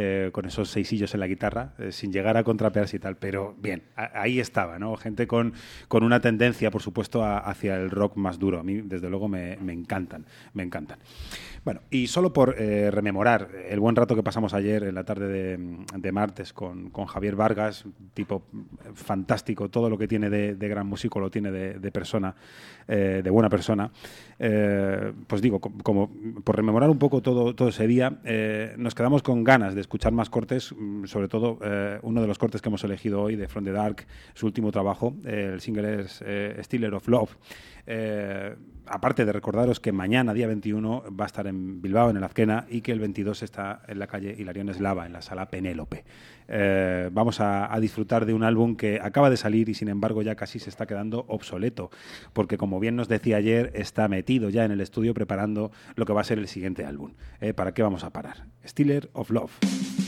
[0.00, 3.56] eh, con esos seisillos en la guitarra, eh, sin llegar a contrapearse y tal, pero
[3.60, 4.94] bien, ahí estaba, ¿no?
[4.96, 5.54] Gente con,
[5.88, 8.60] con una tendencia, por supuesto, a- hacia el rock más duro.
[8.60, 10.24] A mí, desde luego, me, me encantan,
[10.54, 10.98] me encantan.
[11.68, 15.58] Bueno, y solo por eh, rememorar el buen rato que pasamos ayer en la tarde
[15.58, 18.44] de, martes con, Javier Vargas, tipo
[18.94, 22.34] fantástico, todo lo que tiene de, gran músico lo tiene de, persona,
[22.86, 23.90] eh, de buena persona.
[24.38, 26.10] Eh, pues digo, co- como
[26.42, 30.12] por rememorar un poco todo, todo ese día, eh, nos quedamos con ganas de escuchar
[30.12, 33.46] más cortes, mm, sobre todo eh, uno de los cortes que hemos elegido hoy de
[33.46, 37.36] From the Dark, su último trabajo, eh, el single es eh, Stealer of Love.
[37.90, 42.24] Eh, aparte de recordaros que mañana, día 21, va a estar en Bilbao, en el
[42.24, 46.04] Azquena, y que el 22 está en la calle Hilarión Eslava, en la sala Penélope.
[46.48, 50.34] Eh, vamos a, disfrutar de un álbum que acaba de salir y, sin embargo, ya
[50.34, 51.90] casi se está quedando obsoleto,
[52.34, 56.12] porque, como bien nos decía ayer, está metido ya en el estudio preparando lo que
[56.12, 57.14] va a ser el siguiente álbum.
[57.40, 58.44] Eh, ¿Para qué vamos a parar?
[58.66, 60.07] Stealer of Love.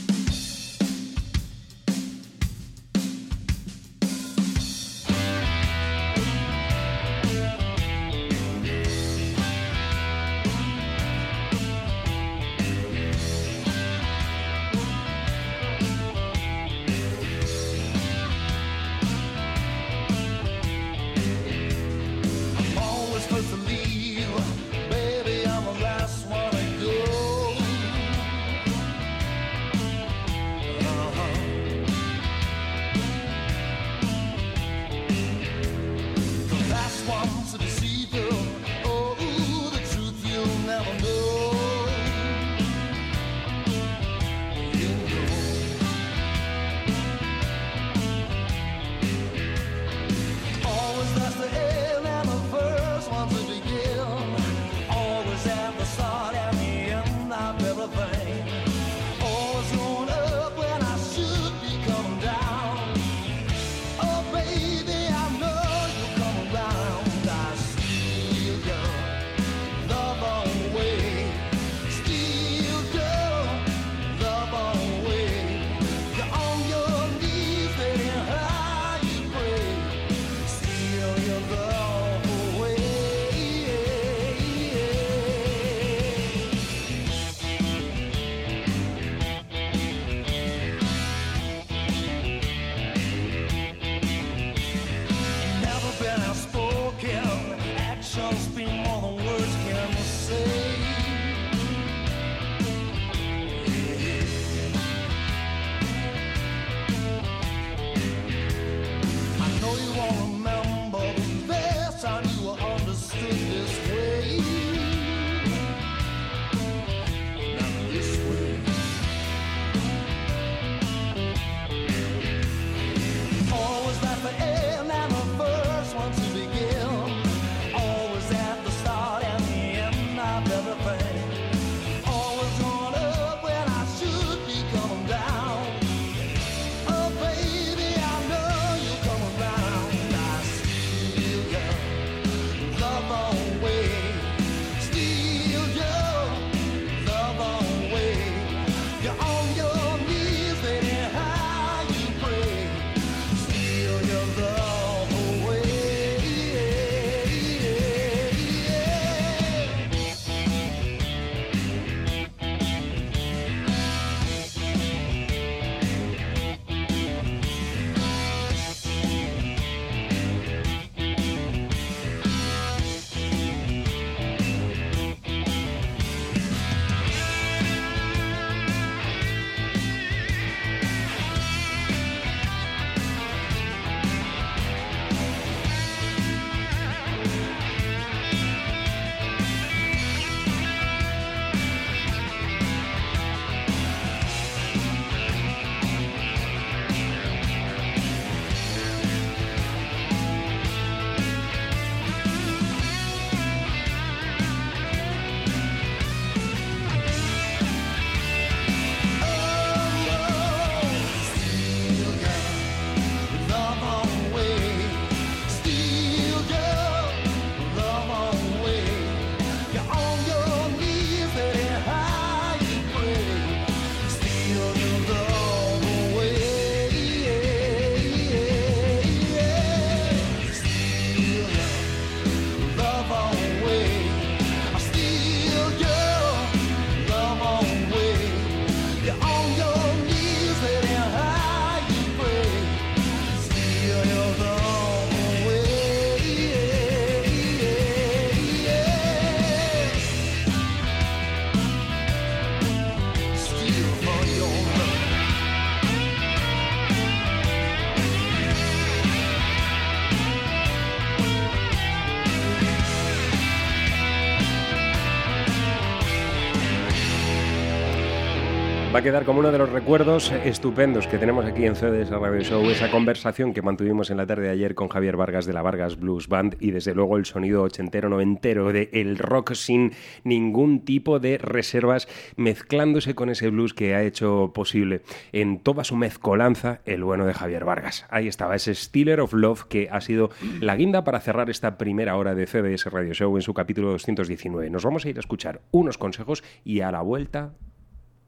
[269.01, 272.91] Quedar como uno de los recuerdos estupendos que tenemos aquí en CDS Radio Show, esa
[272.91, 276.27] conversación que mantuvimos en la tarde de ayer con Javier Vargas de la Vargas Blues
[276.27, 279.93] Band y desde luego el sonido ochentero, noventero de el rock sin
[280.23, 285.95] ningún tipo de reservas, mezclándose con ese blues que ha hecho posible en toda su
[285.95, 288.05] mezcolanza el bueno de Javier Vargas.
[288.11, 290.29] Ahí estaba ese Stealer of Love que ha sido
[290.59, 294.69] la guinda para cerrar esta primera hora de CDS Radio Show en su capítulo 219.
[294.69, 297.53] Nos vamos a ir a escuchar unos consejos y a la vuelta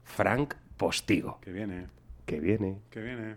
[0.02, 1.38] Frank Postigo.
[1.40, 1.86] Que viene.
[2.26, 2.78] Que viene.
[2.90, 3.36] Que viene.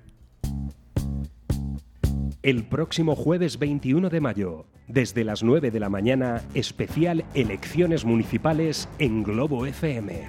[2.44, 8.88] El próximo jueves 21 de mayo, desde las 9 de la mañana, especial Elecciones Municipales
[9.00, 10.28] en Globo FM.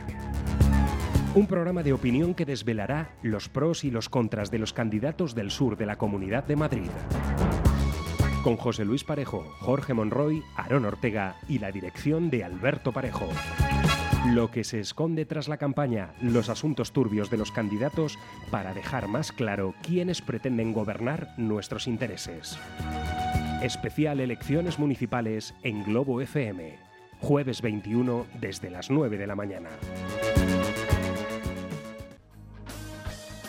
[1.34, 5.50] Un programa de opinión que desvelará los pros y los contras de los candidatos del
[5.50, 6.90] sur de la Comunidad de Madrid.
[8.42, 13.28] Con José Luis Parejo, Jorge Monroy, Aarón Ortega y la dirección de Alberto Parejo.
[14.26, 18.18] Lo que se esconde tras la campaña, los asuntos turbios de los candidatos
[18.50, 22.58] para dejar más claro quiénes pretenden gobernar nuestros intereses.
[23.62, 26.78] Especial Elecciones Municipales en Globo FM.
[27.20, 29.70] Jueves 21 desde las 9 de la mañana.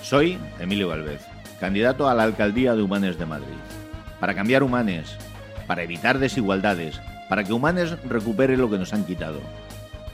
[0.01, 1.21] Soy Emilio Galvez,
[1.59, 3.57] candidato a la alcaldía de Humanes de Madrid.
[4.19, 5.17] Para cambiar Humanes,
[5.67, 9.39] para evitar desigualdades, para que Humanes recupere lo que nos han quitado.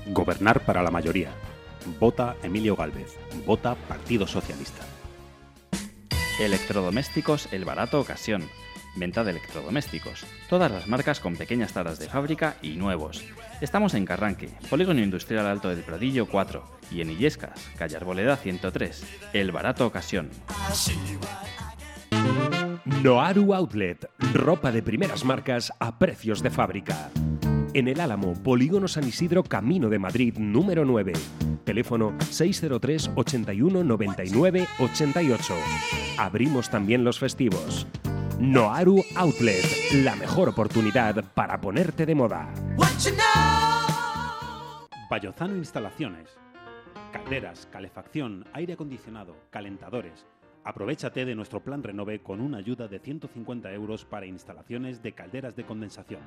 [0.08, 1.32] Gobernar para la mayoría.
[2.00, 3.18] Vota Emilio Galvez.
[3.46, 4.84] Vota Partido Socialista.
[6.40, 8.44] Electrodomésticos El Barato Ocasión.
[8.98, 10.26] Venta de electrodomésticos.
[10.50, 13.26] Todas las marcas con pequeñas taras de fábrica y nuevos.
[13.62, 19.06] Estamos en Carranque, Polígono Industrial Alto del Pradillo 4 y en Illescas, calle Arboleda 103.
[19.34, 20.30] El Barato Ocasión.
[23.02, 27.12] Noaru Outlet, ropa de primeras marcas a precios de fábrica.
[27.76, 31.12] En el Álamo, Polígono San Isidro, Camino de Madrid, número 9.
[31.66, 35.54] Teléfono 603 81 99 88.
[36.18, 37.86] Abrimos también los festivos.
[38.40, 39.66] Noaru Outlet,
[39.96, 42.50] la mejor oportunidad para ponerte de moda.
[45.10, 46.30] Bayozano Instalaciones.
[47.12, 50.26] Calderas, calefacción, aire acondicionado, calentadores.
[50.66, 55.56] Aprovechate de nuestro plan Renove con una ayuda de 150 euros para instalaciones de calderas
[55.56, 56.22] de condensación.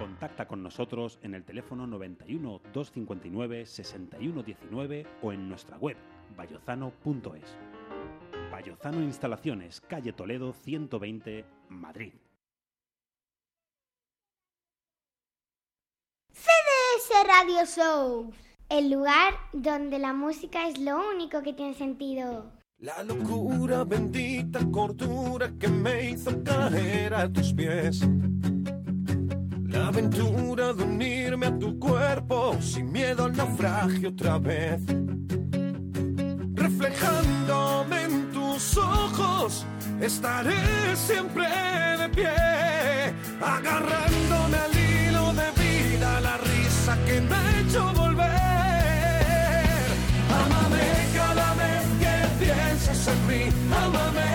[0.00, 5.96] Contacta con nosotros en el teléfono 91 259 6119 o en nuestra web
[6.36, 7.56] bayozano.es.
[8.50, 12.14] Bayozano Instalaciones, calle Toledo 120, Madrid.
[16.32, 18.32] CDS Radio Show,
[18.70, 22.57] el lugar donde la música es lo único que tiene sentido.
[22.80, 28.08] La locura, bendita cordura que me hizo caer a tus pies.
[29.66, 34.80] La aventura de unirme a tu cuerpo sin miedo al naufragio otra vez.
[36.54, 39.66] Reflejándome en tus ojos,
[40.00, 41.48] estaré siempre
[41.98, 42.30] de pie.
[43.40, 48.07] Agarrándome al hilo de vida, la risa que me ha hecho volver.
[53.08, 54.28] Piensas en mí, amame.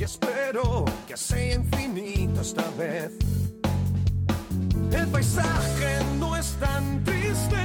[0.05, 3.11] espero que sea infinito esta vez.
[4.91, 7.57] El paisaje no es tan triste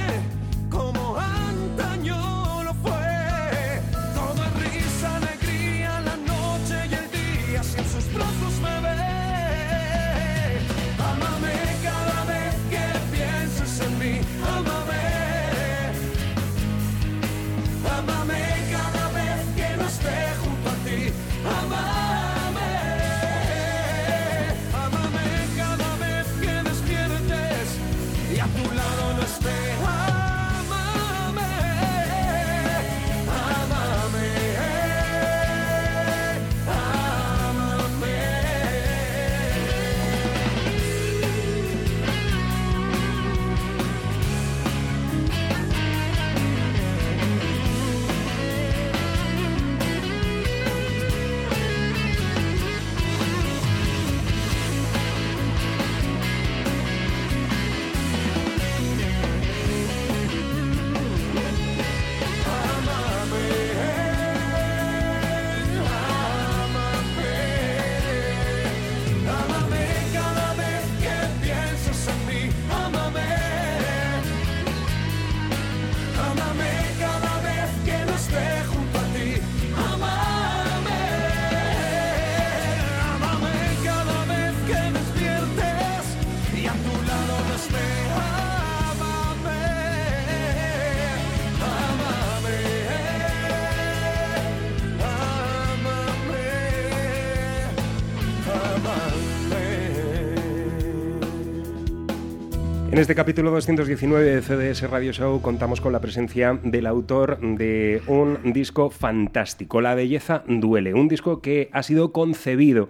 [103.01, 108.53] este capítulo 219 de CDS Radio Show contamos con la presencia del autor de un
[108.53, 112.89] disco fantástico, La belleza duele, un disco que ha sido concebido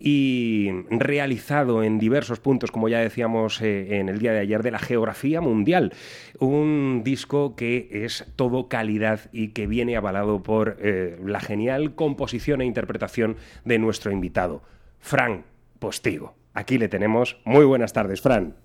[0.00, 4.72] y realizado en diversos puntos, como ya decíamos eh, en el día de ayer, de
[4.72, 5.92] la geografía mundial.
[6.40, 12.62] Un disco que es todo calidad y que viene avalado por eh, la genial composición
[12.62, 14.64] e interpretación de nuestro invitado,
[14.98, 15.44] Fran
[15.78, 16.34] Postigo.
[16.52, 17.40] Aquí le tenemos.
[17.44, 18.56] Muy buenas tardes, Fran.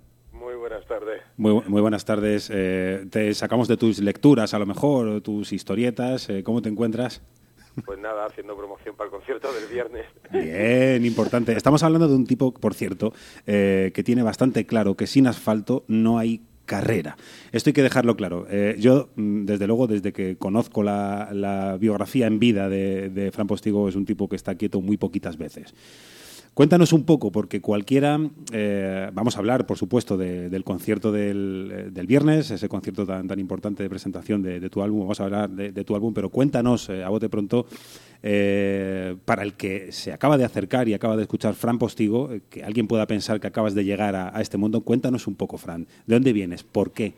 [1.38, 1.70] Muy buenas tardes.
[1.70, 2.52] Muy, buenas tardes.
[2.52, 6.30] Eh, te sacamos de tus lecturas, a lo mejor, o tus historietas.
[6.30, 7.22] Eh, ¿Cómo te encuentras?
[7.86, 10.06] Pues nada, haciendo promoción para el concierto del viernes.
[10.32, 11.54] Bien, importante.
[11.54, 13.14] Estamos hablando de un tipo, por cierto,
[13.46, 17.18] eh, que tiene bastante claro que sin asfalto no hay carrera.
[17.52, 18.48] Esto hay que dejarlo claro.
[18.50, 23.32] Eh, yo, mm, desde luego, desde que conozco la, la biografía en vida de, de
[23.32, 25.76] Fran Postigo, es un tipo que está quieto muy poquitas veces.
[26.54, 28.20] Cuéntanos un poco, porque cualquiera,
[28.52, 33.06] eh, vamos a hablar, por supuesto, de- del concierto del, eh, del viernes, ese concierto
[33.06, 36.30] tan, tan importante de presentación de, tu álbum, vamos a hablar de, tu álbum, pero
[36.30, 37.68] cuéntanos, eh, a bote pronto,
[38.24, 42.42] eh, para el que se acaba de acercar y acaba de escuchar Fran Postigo, eh,
[42.50, 45.88] que alguien pueda pensar que acabas de llegar a, este mundo, cuéntanos un poco, Fran,
[46.06, 46.64] ¿de dónde vienes?
[46.64, 47.14] ¿Por qué?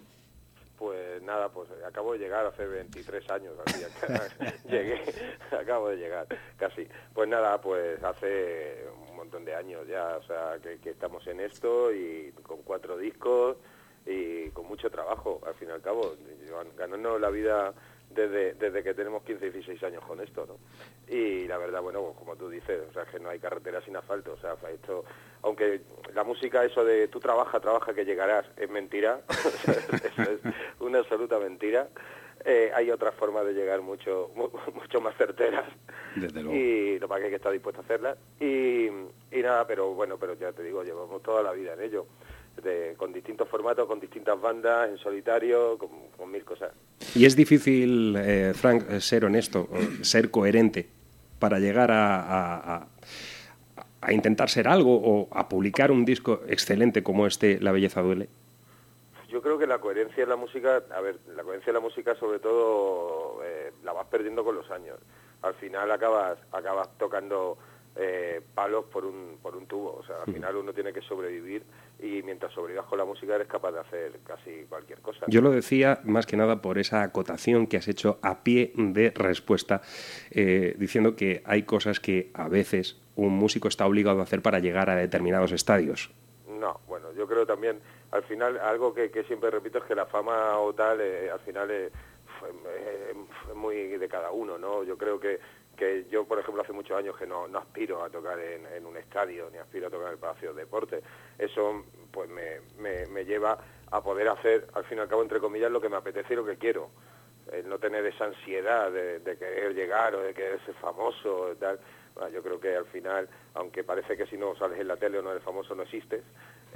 [0.77, 3.53] Pues nada, pues acabo de llegar hace 23 años.
[3.65, 3.81] así,
[4.69, 4.99] Llegué,
[5.61, 6.27] acabo de llegar,
[6.57, 6.87] casi.
[7.13, 8.85] Pues nada, pues hace
[9.29, 13.57] montón de años ya, o sea, que, que estamos en esto y con cuatro discos
[14.05, 16.15] y con mucho trabajo, al fin y al cabo,
[16.75, 17.73] ganando la vida
[18.09, 20.57] desde, desde que tenemos 15, 16 años con esto, ¿no?
[21.13, 23.95] Y la verdad, bueno, pues como tú dices, o sea, que no hay carretera sin
[23.95, 25.05] asfalto, o sea, esto,
[25.43, 25.81] aunque
[26.15, 30.39] la música, eso de tú trabaja, trabaja que llegarás, es mentira, eso es
[30.79, 31.87] una absoluta mentira.
[32.45, 35.65] Eh, hay otras formas de llegar mucho mu- mucho más certeras
[36.15, 36.57] Desde luego.
[36.57, 40.17] y lo para que hay que estar dispuesto a hacerlas y, y nada pero bueno
[40.17, 42.05] pero ya te digo llevamos toda la vida en ello
[42.63, 46.71] de- con distintos formatos con distintas bandas en solitario con, con mil cosas
[47.13, 50.87] Y es difícil, eh, Frank, eh, ser honesto, o ser coherente
[51.39, 52.87] para llegar a, a- a-
[54.01, 58.29] a intentar ser algo o a publicar un disco excelente como este, La belleza duele.
[59.29, 62.15] Yo creo que la coherencia en la música a ver la coherencia en la música
[62.15, 64.97] sobre todo eh, la vas perdiendo con los años.
[65.41, 67.57] Al final acabas acabas tocando
[67.95, 69.97] eh, palos por un por un tubo.
[69.97, 71.63] O sea al final uno tiene que sobrevivir
[71.99, 75.25] y mientras sobrevivas con la música eres capaz de hacer casi cualquier cosa.
[75.27, 79.11] Yo lo decía más que nada por esa acotación que has hecho a pie de
[79.11, 79.81] respuesta,
[80.31, 84.59] eh, diciendo que hay cosas que a veces un músico está obligado a hacer para
[84.59, 86.11] llegar a determinados estadios.
[86.47, 87.79] No, bueno, yo creo también,
[88.11, 91.39] al final, algo que, que siempre repito es que la fama o tal, eh, al
[91.41, 91.91] final es
[93.55, 94.83] muy de cada uno, ¿no?
[94.83, 95.39] Yo creo que,
[95.79, 98.97] que yo, por ejemplo, hace muchos años que no, no aspiro a tocar en, un
[98.97, 101.03] estadio, ni aspiro a tocar en el Palacio de Deportes.
[101.37, 102.59] Eso, pues, me,
[103.07, 103.57] me, lleva
[103.91, 106.35] a poder hacer, al fin y al cabo, entre comillas, lo que me apetece y
[106.35, 106.89] lo que quiero.
[107.51, 111.79] El no tener esa ansiedad de, querer llegar o de querer ser famoso, tal.
[112.33, 115.21] Yo creo que al final, aunque parece que si no sales en la tele o
[115.21, 116.21] no eres famoso no existes,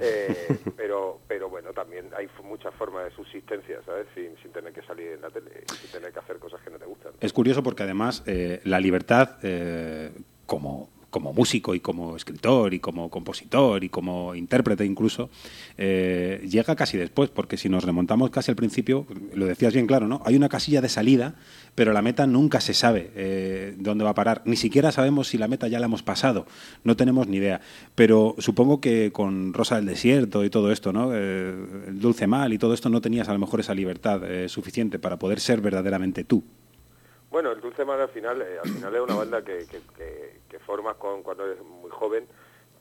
[0.00, 4.06] eh, pero pero bueno, también hay muchas formas de subsistencia, ¿sabes?
[4.14, 6.78] Sin, sin tener que salir en la tele sin tener que hacer cosas que no
[6.78, 7.12] te gustan.
[7.20, 10.12] Es curioso porque además eh, la libertad eh,
[10.46, 15.30] como, como músico y como escritor y como compositor y como intérprete incluso
[15.78, 20.08] eh, llega casi después porque si nos remontamos casi al principio, lo decías bien claro,
[20.08, 20.22] ¿no?
[20.24, 21.34] Hay una casilla de salida
[21.74, 24.42] pero la meta nunca se sabe eh, dónde va a parar.
[24.44, 26.46] Ni siquiera sabemos si la meta ya la hemos pasado.
[26.84, 27.60] No tenemos ni idea.
[27.94, 31.10] Pero supongo que con Rosa del Desierto y todo esto, ¿no?
[31.14, 31.54] Eh,
[31.88, 34.98] el Dulce Mal y todo esto no tenías a lo mejor esa libertad eh, suficiente
[34.98, 36.44] para poder ser verdaderamente tú.
[37.30, 39.66] Bueno, el Dulce Mal al final, al final es una banda que,
[40.64, 42.24] formas con, cuando eres muy joven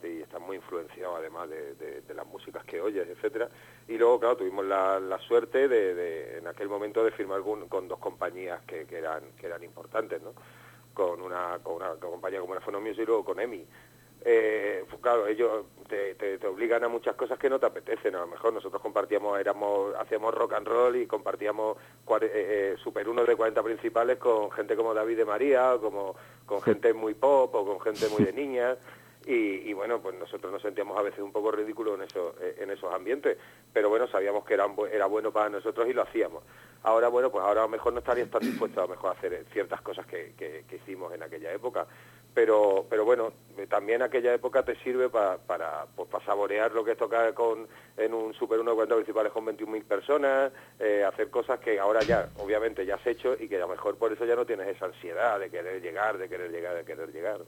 [0.03, 3.49] y estás muy influenciado además de, de- de las músicas que oyes, etcétera.
[3.87, 7.67] Y luego, claro, tuvimos la, la suerte de, de, en aquel momento de firmar con,
[7.67, 10.33] con dos compañías que, que eran que eran importantes, ¿no?
[10.93, 13.65] Con una, con una compañía como era Music y luego con EMI.
[14.25, 18.15] Eh, pues claro, ellos te, te, te obligan a muchas cosas que no te apetecen.
[18.15, 21.75] A lo mejor nosotros compartíamos, éramos, hacíamos rock and roll y compartíamos
[22.05, 25.81] cuare- eh, eh, Super uno de 40 principales con gente como David de María, o
[25.81, 26.15] como
[26.45, 28.77] con gente muy pop o con gente muy de niñas.
[29.25, 32.55] Y, y bueno, pues nosotros nos sentíamos a veces un poco ridículos en, eso, eh,
[32.59, 33.37] en esos ambientes,
[33.71, 36.43] pero bueno, sabíamos que era, era bueno para nosotros y lo hacíamos.
[36.83, 39.17] Ahora, bueno, pues ahora a lo mejor no estarías tan dispuesto a lo mejor a
[39.17, 41.87] hacer eh, ciertas cosas que, que- que hicimos en aquella época,
[42.33, 46.83] pero, pero bueno, eh, también aquella época te sirve pa- para, pues, para saborear lo
[46.83, 47.65] que es tocar con,
[47.95, 50.51] en un Super 1 de 40 principales con 21.000 personas,
[51.07, 54.11] hacer cosas que ahora ya, obviamente, ya has hecho y que a lo mejor por
[54.11, 57.39] eso ya no tienes esa ansiedad de querer llegar, de querer llegar, de querer llegar.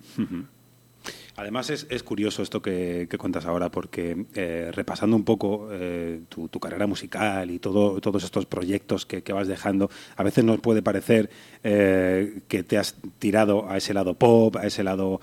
[1.37, 6.21] Además es, es curioso esto que, que cuentas ahora porque eh, repasando un poco eh,
[6.29, 10.45] tu, tu carrera musical y todo, todos estos proyectos que, que vas dejando, a veces
[10.45, 11.29] nos puede parecer
[11.63, 15.19] eh, que te has tirado a ese lado pop, a ese lado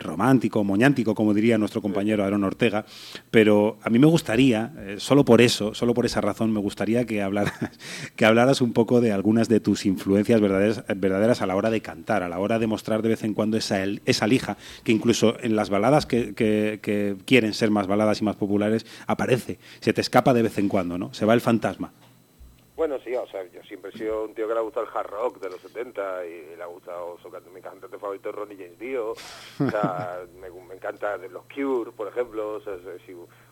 [0.00, 2.84] romántico, moñántico, como diría nuestro compañero Aaron Ortega,
[3.30, 7.22] pero a mí me gustaría, solo por eso, solo por esa razón, me gustaría que
[7.22, 7.54] hablaras,
[8.16, 11.80] que hablaras un poco de algunas de tus influencias verdaderas, verdaderas a la hora de
[11.80, 15.36] cantar, a la hora de mostrar de vez en cuando esa, esa lija que incluso
[15.48, 20.00] en las baladas que, que- quieren ser más baladas y más populares aparece, se te
[20.00, 21.12] escapa de vez en cuando, ¿no?
[21.14, 21.92] Se va el fantasma.
[22.76, 23.60] Bueno, sí, o sea, yo
[23.98, 26.62] sido un tío que le ha gustado el hard rock de los 70 y le
[26.62, 31.44] ha gustado, su mi cantante favorito Ronnie James Dio, o sea, me, me encanta los
[31.52, 32.74] Cure, por ejemplo, o sea,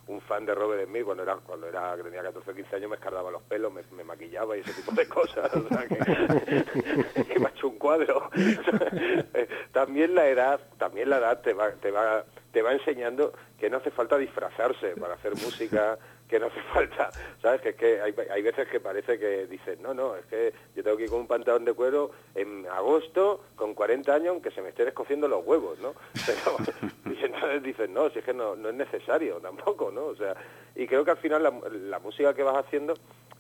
[0.08, 2.90] un fan de Robert Smith cuando era cuando era que tenía 14 o 15 años
[2.90, 7.24] me escardaba los pelos, me, me maquillaba y ese tipo de cosas, o sea, que,
[7.24, 8.30] que me ha hecho un cuadro.
[8.36, 13.68] Eh, también la edad, también la edad te va, te va, te va enseñando que
[13.68, 15.98] no hace falta disfrazarse para hacer música,
[16.28, 17.10] que no hace falta,
[17.40, 17.60] ¿sabes?
[17.60, 20.82] Que es que hay, hay veces que parece que dices, no, no, es que yo
[20.82, 24.62] tengo que ir con un pantalón de cuero en agosto con 40 años aunque se
[24.62, 25.94] me estén escociendo los huevos, ¿no?
[26.26, 30.06] Pero, y entonces dices, no, si es que no, no es necesario tampoco, ¿no?
[30.06, 30.34] O sea,
[30.74, 32.94] y creo que al final la, la música que vas haciendo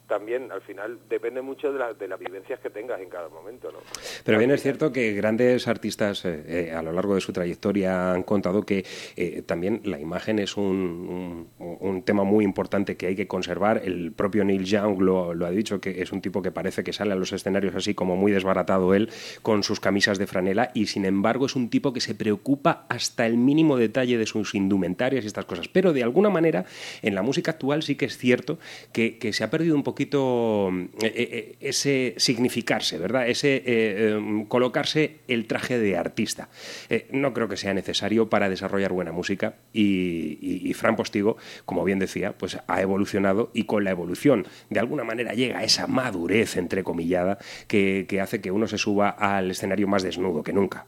[0.08, 3.70] también al final depende mucho de, la- de las vivencias que tengas en cada momento,
[3.72, 3.78] ¿no?
[4.24, 8.12] Pero bien es cierto que grandes artistas eh, eh, a lo largo de su trayectoria
[8.12, 8.84] han contado que
[9.16, 13.82] eh, también la imagen es un, un- tema muy importante que hay que conservar.
[13.84, 16.92] El propio Neil Young lo, lo ha dicho, que es un tipo que parece que
[16.92, 19.08] sale a los escenarios así como muy desbaratado él,
[19.42, 23.26] con sus camisas de franela, y sin embargo es un tipo que se preocupa hasta
[23.26, 25.66] el mínimo detalle de sus indumentarias y estas cosas.
[25.68, 26.64] Pero de alguna manera,
[27.02, 28.58] en la música actual sí que es cierto
[28.92, 30.68] que, que se ha perdido un poquito
[31.02, 33.26] eh, eh, ese significarse, ¿verdad?
[33.28, 36.50] Ese eh, eh, colocarse el traje de artista.
[36.90, 41.38] Eh, no creo que sea necesario para desarrollar buena música y, y- y Fran Postigo,
[41.64, 45.64] como bien decía, pues ha evolucionado y con la evolución de alguna manera llega a
[45.64, 50.52] esa madurez entrecomillada que, que hace que uno se suba al escenario más desnudo que
[50.52, 50.84] nunca.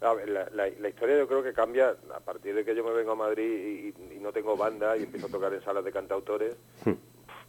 [0.00, 0.14] La,
[0.54, 3.16] la- la historia yo creo que cambia a partir de que yo me vengo a
[3.16, 6.54] Madrid y, y no tengo banda y empiezo a tocar en salas de cantautores,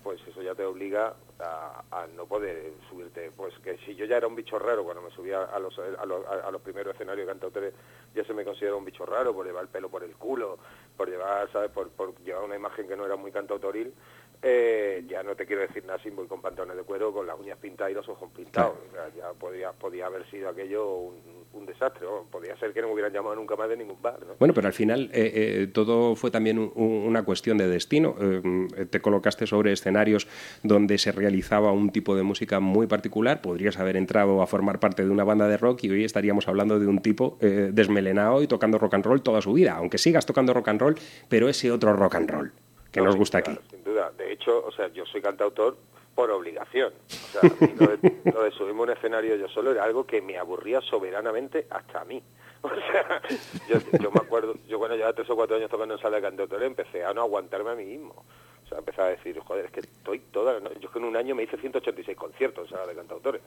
[0.04, 3.32] pues eso ya te obliga a, a no poder subirte.
[3.36, 6.06] Pues que si yo ya era un bicho raro cuando me subía a los, a
[6.06, 7.74] los, a los primeros escenarios de cantautores,
[8.14, 10.58] ya se me considera un bicho raro por llevar el pelo por el culo,
[10.96, 11.72] por llevar, ¿sabes?
[11.72, 13.94] Por, por llevar una imagen que no era muy cantautoril.
[14.42, 17.38] Eh, ya no te quiero decir nada si voy con pantalones de cuero, con las
[17.38, 18.78] uñas pintadas y los ojos pintados.
[18.90, 22.06] O sea, ya podía, podía haber sido aquello un, un desastre.
[22.06, 22.26] ¿no?
[22.32, 24.20] Podía ser que no me hubieran llamado nunca más de ningún bar.
[24.22, 24.34] ¿no?
[24.40, 25.32] Bueno, pero al final eh,
[25.64, 28.16] eh, todo fue también un- un- una cuestión de destino.
[28.20, 30.28] Eh, te colocaste sobre escenarios
[30.64, 33.42] donde se realizaba un tipo de música muy particular.
[33.42, 36.80] Podrías haber entrado a formar parte de una banda de rock y hoy estaríamos hablando
[36.80, 39.74] de un tipo eh, desmelenado y tocando rock and roll toda su vida.
[39.76, 40.96] Aunque sigas tocando rock and roll,
[41.28, 42.52] pero ese otro rock and roll
[42.92, 43.62] que No, nos gusta duda, aquí.
[43.70, 44.12] Sin duda.
[44.18, 45.78] De hecho, o sea, yo soy cantautor
[46.20, 46.92] por obligación.
[47.08, 47.42] O sea,
[47.80, 51.66] lo de, lo de subirme un escenario yo solo era algo que me aburría soberanamente
[51.70, 52.22] hasta a mí.
[52.62, 53.22] O sea,
[53.70, 56.24] yo, yo me acuerdo, yo cuando llevaba tres o cuatro años tocando en sala de
[56.24, 58.26] cantautores empecé a no aguantarme a mí mismo.
[58.66, 60.74] O sea, empecé a decir, joder, es que estoy toda la no-".
[60.74, 63.42] Yo que en un año me hice 186 conciertos en sala de cantautores.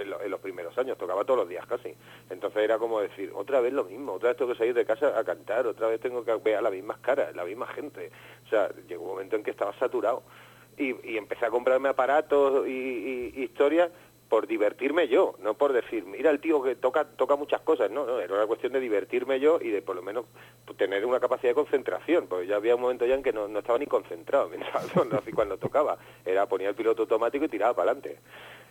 [0.00, 1.92] En, lo- en los primeros años, tocaba todos los días casi.
[2.30, 5.18] Entonces era como decir, otra vez lo mismo, otra vez tengo que salir de casa
[5.18, 8.12] a cantar, otra vez tengo que ver a las mismas caras, la misma gente.
[8.46, 10.22] O sea, llegó un momento en que estaba saturado.
[10.78, 13.90] Y, y empecé a comprarme aparatos y, y- y historias
[14.28, 18.04] por divertirme yo, no por decir, mira el tío que toca toca muchas cosas, no,
[18.06, 20.24] no, era una cuestión de divertirme yo y de por lo menos
[20.64, 23.46] pues, tener una capacidad de concentración, porque ya había un momento ya en que no,
[23.46, 27.74] no estaba ni concentrado mientras cuando, cuando tocaba, era ponía el piloto automático y tiraba
[27.74, 28.18] para adelante.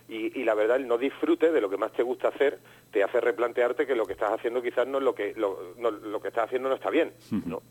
[0.10, 2.60] Y, y la verdad, el no disfrute de lo que más te gusta hacer
[2.92, 5.92] te hace replantearte que lo que estás haciendo quizás no es lo que lo, no-
[5.92, 7.14] lo que estás haciendo no está bien,
[7.46, 7.62] ¿no?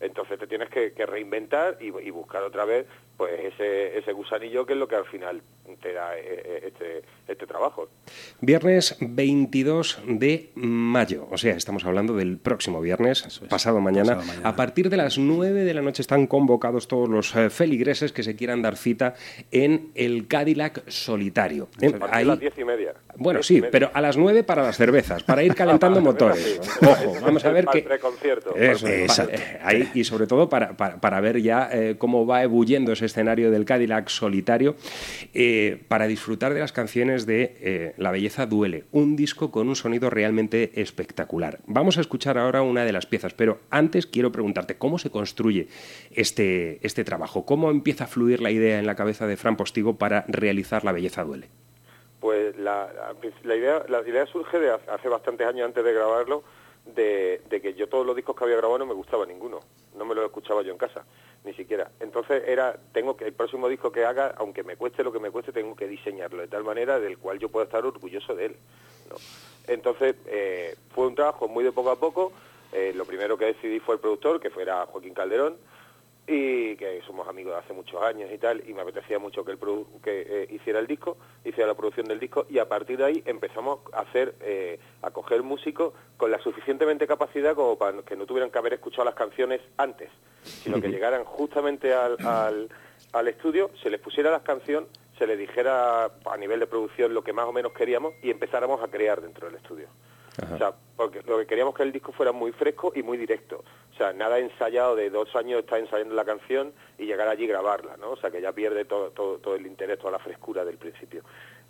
[0.00, 2.86] Entonces te tienes que, que reinventar y, y buscar otra vez
[3.16, 5.42] pues ese, ese gusanillo que es lo que al final
[5.82, 7.88] te da eh, eh, este, este trabajo.
[8.40, 14.14] Viernes 22 de mayo, o sea, estamos hablando del próximo viernes, pasado, mañana.
[14.14, 14.48] pasado mañana.
[14.48, 18.22] A partir de las 9 de la noche están convocados todos los eh, feligreses que
[18.22, 19.14] se quieran dar cita
[19.50, 21.68] en el Cadillac Solitario.
[21.80, 22.94] Eh, A partir de ahí- las diez y media.
[23.18, 26.60] Bueno, sí, pero a las 9 para las cervezas, para ir calentando motores.
[26.82, 27.82] Ojo, vamos a ver que...
[27.82, 28.54] preconcierto.
[28.56, 29.06] Eh,
[29.62, 33.50] ahí, y sobre todo para, para- para ver ya eh, cómo va ebulliendo ese escenario
[33.50, 34.76] del Cadillac solitario,
[35.34, 39.76] eh, para disfrutar de las canciones de eh, La belleza duele, un disco con un
[39.76, 41.58] sonido realmente espectacular.
[41.66, 45.68] Vamos a escuchar ahora una de las piezas, pero antes quiero preguntarte cómo se construye
[46.12, 49.98] este, este trabajo, cómo empieza a fluir la idea en la cabeza de Fran Postigo
[49.98, 51.48] para realizar La belleza duele.
[52.20, 53.14] Pues la,
[53.44, 56.42] la- idea, la idea surge de hace bastantes años antes de grabarlo,
[56.84, 59.60] de, de que yo todos los discos que había grabado no me gustaba ninguno,
[59.96, 61.04] no me lo escuchaba yo en casa,
[61.44, 61.90] ni siquiera.
[62.00, 65.30] Entonces era, tengo que el próximo disco que haga, aunque me cueste lo que me
[65.30, 68.56] cueste, tengo que diseñarlo de tal manera del cual yo pueda estar orgulloso de él.
[69.10, 69.16] ¿no?
[69.66, 72.32] Entonces eh, fue un trabajo muy de poco a poco.
[72.72, 75.56] Eh, lo primero que decidí fue el productor, que fuera Joaquín Calderón,
[76.30, 79.58] y que somos amigos de hace muchos años y tal, y me apetecía mucho que
[79.58, 83.04] produ- que eh, hiciera el disco, hiciera la producción del disco, y a partir de
[83.06, 88.14] ahí empezamos a hacer, eh, a coger músicos con la suficientemente capacidad como para que
[88.14, 90.10] no tuvieran que haber escuchado las canciones antes,
[90.42, 92.68] sino que llegaran justamente al, al,
[93.14, 94.86] al estudio, se les pusiera la canción,
[95.18, 98.82] se les dijera a nivel de producción lo que más o menos queríamos y empezáramos
[98.82, 99.88] a crear dentro del estudio.
[100.54, 103.64] O sea, porque lo que queríamos que el disco fuera muy fresco y muy directo.
[103.92, 107.48] O sea, nada ensayado de dos años estar ensayando la canción y llegar allí y
[107.48, 108.10] grabarla, ¿no?
[108.12, 111.22] O sea, que ya pierde todo, todo, todo el interés, toda la frescura del principio.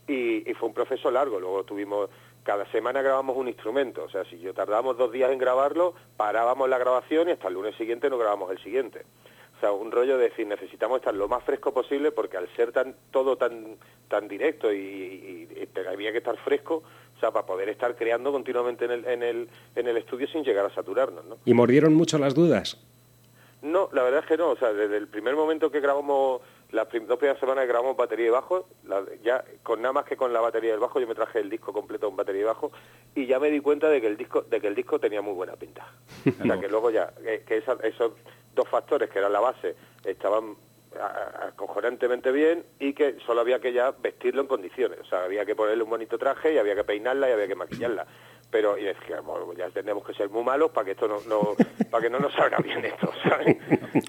[0.06, 1.38] Y, y fue un proceso largo.
[1.40, 2.10] Luego tuvimos,
[2.42, 4.04] cada semana grabamos un instrumento.
[4.04, 7.54] O sea, si yo tardábamos dos días en grabarlo, parábamos la grabación y hasta el
[7.54, 9.04] lunes siguiente no grabamos el siguiente.
[9.56, 12.70] O sea, un rollo de decir, necesitamos estar lo más fresco posible porque al ser
[12.70, 13.76] tan todo tan
[14.08, 16.84] tan directo y, y- y había que estar fresco,
[17.18, 20.44] o sea, para poder estar creando continuamente en el, en el, en el estudio sin
[20.44, 21.36] llegar a saturarnos, ¿no?
[21.44, 22.78] ¿Y mordieron mucho las dudas?
[23.60, 24.50] No, la verdad es que no.
[24.50, 26.40] O sea, desde el primer momento que grabamos,
[26.70, 30.04] las prim- dos primeras semanas que grabamos batería y bajo, la- ya con nada más
[30.04, 32.44] que con la batería del bajo, yo me traje el disco completo con batería y
[32.44, 32.70] bajo
[33.16, 35.34] y ya me di cuenta de que el disco, de que el disco tenía muy
[35.34, 35.92] buena pinta.
[36.40, 38.12] O sea, que luego ya, que, que esa- esos
[38.54, 39.74] dos factores que eran la base
[40.04, 40.54] estaban
[41.48, 44.98] acojonantemente bien y que solo había que ya vestirlo en condiciones.
[45.00, 47.54] O sea, había que ponerle un bonito traje y había que peinarla y había que
[47.54, 48.06] maquillarla.
[48.50, 51.54] Pero y decía, bueno, ya tenemos que ser muy malos para que esto no, no
[51.90, 53.58] para que no nos salga bien esto, ¿sabes?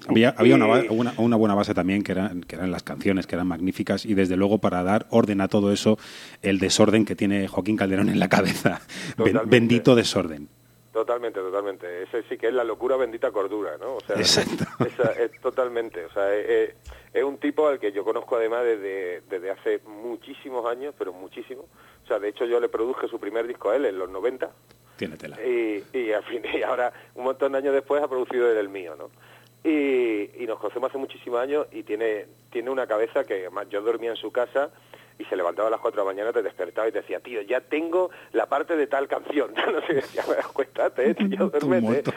[0.08, 3.26] Había, había una, Y- una, una buena base también, que, eran que eran las canciones,
[3.26, 5.98] que eran magníficas, y desde luego para dar orden a todo eso,
[6.40, 8.80] el desorden que tiene Joaquín Calderón en la cabeza.
[9.16, 9.50] Totalmente.
[9.50, 10.48] bendito desorden.
[11.00, 12.02] Totalmente, totalmente.
[12.02, 13.96] Ese sí que es la locura bendita cordura, ¿no?
[13.96, 14.64] O sea, Exacto.
[14.86, 16.04] esa- es totalmente.
[16.04, 16.74] O sea, es,
[17.24, 21.62] un tipo al que yo conozco además desde, desde hace muchísimos años, pero muchísimo.
[22.04, 24.50] O sea, de hecho yo le produje su primer disco a él en los 90
[24.96, 25.38] Tiene tela.
[25.42, 28.68] y, y, al fin, y ahora, un montón de años después, ha producido él el
[28.68, 29.10] mío, ¿no?
[29.62, 33.80] Y, y nos conocemos hace muchísimos años y tiene, tiene una cabeza que, además, yo
[33.82, 34.70] dormía en su casa
[35.20, 37.42] y se levantaba a las 4 de la mañana, te despertaba y te decía, tío,
[37.42, 39.52] ya tengo la parte de tal canción.
[39.72, 42.10] no sé, decía, bueno, acuéstate, tío, duérmete.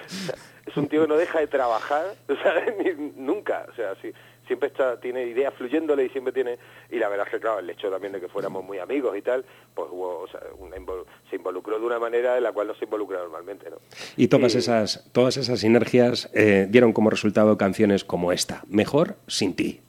[0.66, 2.06] Es un tío que no deja de trabajar,
[2.44, 2.74] ¿sabes?
[2.80, 3.66] Ni- nunca.
[3.70, 4.12] O sea, sí,
[4.48, 6.58] siempre está, tiene ideas fluyéndole y siempre tiene...
[6.90, 9.22] Y la verdad es que, claro, el hecho también de que fuéramos muy amigos y
[9.22, 9.44] tal,
[9.76, 12.76] pues hubo, o sea, una invol- se involucró de una manera en la cual no
[12.76, 13.78] se involucra normalmente, ¿no?
[14.16, 19.56] Y todas esas, todas esas sinergias eh, dieron como resultado canciones como esta, Mejor sin
[19.56, 19.82] ti.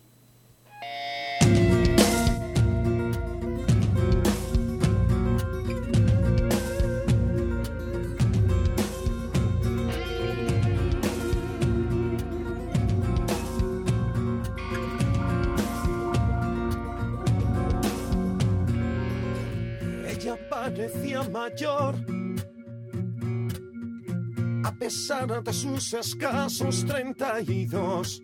[24.64, 28.22] A pesar de sus escasos 32.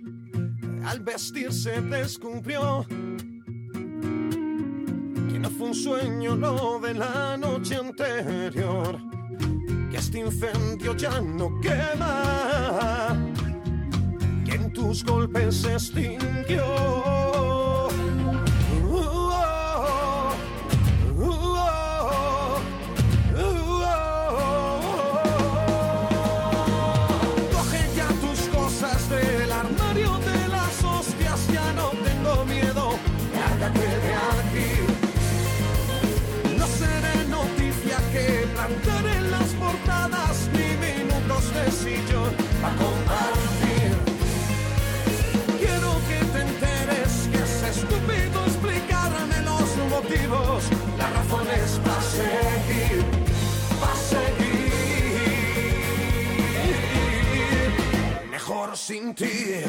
[0.85, 2.85] Al vestirse descubrió
[5.29, 8.99] que no fue un sueño lo de la noche anterior,
[9.91, 13.17] que este incendio ya no quema,
[14.45, 17.30] que en tus golpes se extinguió.
[41.83, 43.91] Sillón para compartir.
[45.59, 50.59] Quiero que te enteres que es estúpido explicarme los motivos,
[50.99, 52.97] las razones para seguir,
[53.81, 54.61] para seguir.
[58.31, 59.65] Mejor sin ti.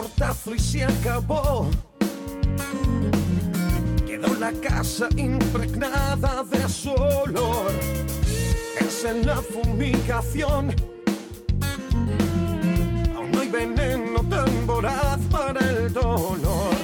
[0.00, 1.68] Portazo y se acabó.
[4.06, 7.72] Quedó la casa impregnada de su olor.
[8.78, 10.72] Es en la fumigación.
[13.16, 16.76] Aún no hay veneno tan voraz para el dolor.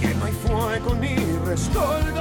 [0.00, 2.15] Que no hay fuego ni respaldo.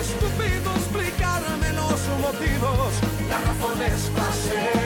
[0.00, 2.92] Estúpido explicarme los motivos,
[3.28, 4.79] las razones para seguir,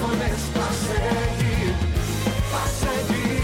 [0.00, 1.74] razones para seguir,
[2.52, 3.40] para seguir.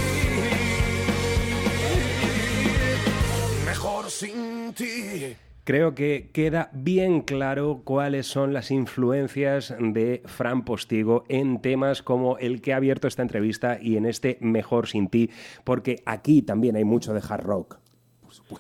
[3.66, 5.37] Mejor sin ti.
[5.65, 12.39] Creo que queda bien claro cuáles son las influencias de Fran Postigo en temas como
[12.39, 15.28] el que ha abierto esta entrevista y en este Mejor sin ti,
[15.65, 17.78] porque aquí también hay mucho de hard rock.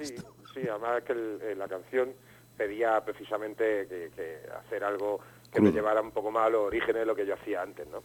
[0.00, 0.16] Sí,
[0.52, 2.08] sí, además que el- eh, la canción
[2.56, 5.20] pedía precisamente que, que hacer algo
[5.56, 7.86] que me llevara un poco más a los orígenes de lo que yo hacía antes,
[7.88, 8.02] ¿no?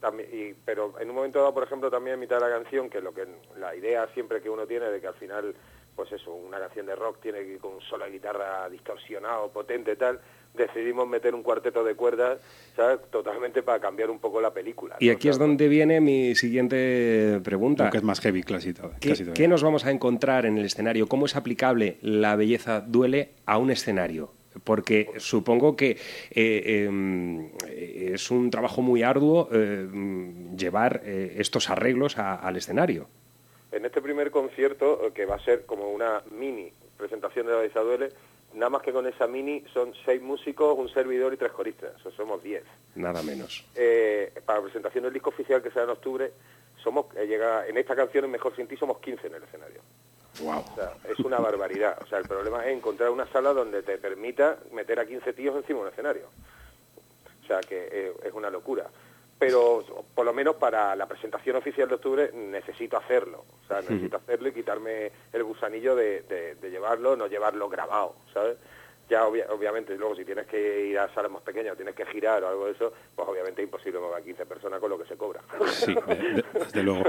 [0.00, 2.88] También, y, pero en un momento dado, por ejemplo, también en mitad de la canción,
[2.88, 3.26] que lo que
[3.58, 5.54] la idea siempre que uno tiene de que al final,
[5.94, 9.50] pues eso, una canción de rock tiene que ir con un solo de guitarra distorsionado,
[9.50, 10.18] potente y tal,
[10.54, 12.40] decidimos meter un cuarteto de cuerdas,
[12.74, 13.00] ¿sabes?
[13.10, 14.96] Totalmente para cambiar un poco la película.
[15.00, 15.12] Y ¿no?
[15.12, 17.84] aquí es donde viene mi siguiente pregunta.
[17.84, 18.92] Aunque es más heavy casi todo.
[18.98, 19.34] ¿Qué, casi todo.
[19.34, 21.06] qué nos vamos a encontrar en el escenario?
[21.06, 24.32] ¿Cómo es aplicable la belleza duele a un escenario?
[24.62, 25.96] Porque supongo que
[26.30, 29.88] eh, em, eh, es un trabajo muy arduo eh,
[30.56, 33.08] llevar eh, estos arreglos a- al escenario.
[33.72, 37.80] En este primer concierto, que va a ser como una mini presentación de la Belleza
[37.80, 38.10] Duele,
[38.54, 42.02] nada más que con esa mini son seis músicos, un servidor y tres coristas, o
[42.02, 42.62] sea, somos diez.
[42.94, 43.64] Nada menos.
[43.74, 46.30] Eh, para la presentación del disco oficial que será en octubre,
[46.84, 49.80] somos eh, llega en esta canción, en Mejor Sin Ti, somos 15 en el escenario.
[50.40, 50.64] Wow.
[50.72, 51.96] O sea, es una barbaridad.
[52.02, 55.56] O sea, el problema es encontrar una sala donde te permita meter a 15 tíos
[55.56, 56.26] encima de un escenario.
[57.42, 58.86] O sea, que eh, es una locura.
[59.38, 59.84] Pero
[60.14, 63.44] por lo menos para la presentación oficial de octubre necesito hacerlo.
[63.64, 68.14] O sea, necesito hacerlo y quitarme el gusanillo de, de- de llevarlo, no llevarlo grabado,
[68.32, 68.56] ¿sabes?
[69.10, 72.06] Ya obvia- obviamente luego si tienes que ir a salas más pequeñas o tienes que
[72.06, 74.98] girar o algo de eso, pues obviamente es imposible mover a 15 personas con lo
[74.98, 75.42] que se cobra.
[75.72, 77.02] Sí, de- de- desde luego.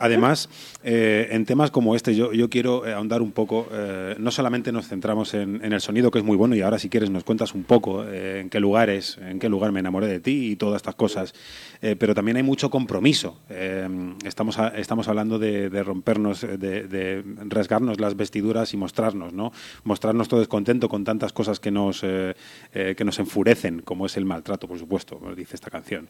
[0.00, 0.48] Además,
[0.82, 3.66] eh, en temas como este, yo, yo quiero eh, ahondar un poco.
[3.72, 6.78] eh, no solamente nos centramos en, en el sonido, que es muy bueno, y ahora,
[6.78, 10.06] si quieres, nos cuentas un poco eh, en qué lugares, en qué lugar me enamoré
[10.08, 11.34] de ti y todas estas cosas.
[11.82, 13.38] eh, pero también hay mucho compromiso.
[13.50, 13.88] Eh,
[14.24, 16.56] estamos, a- estamos hablando de, de rompernos, de,
[16.88, 19.52] de rasgarnos las vestiduras y mostrarnos, ¿no?
[19.84, 22.34] Mostrarnos todo descontento con tantas cosas que nos, eh,
[22.74, 26.08] eh, que nos enfurecen, como es el maltrato, por supuesto, como dice esta canción.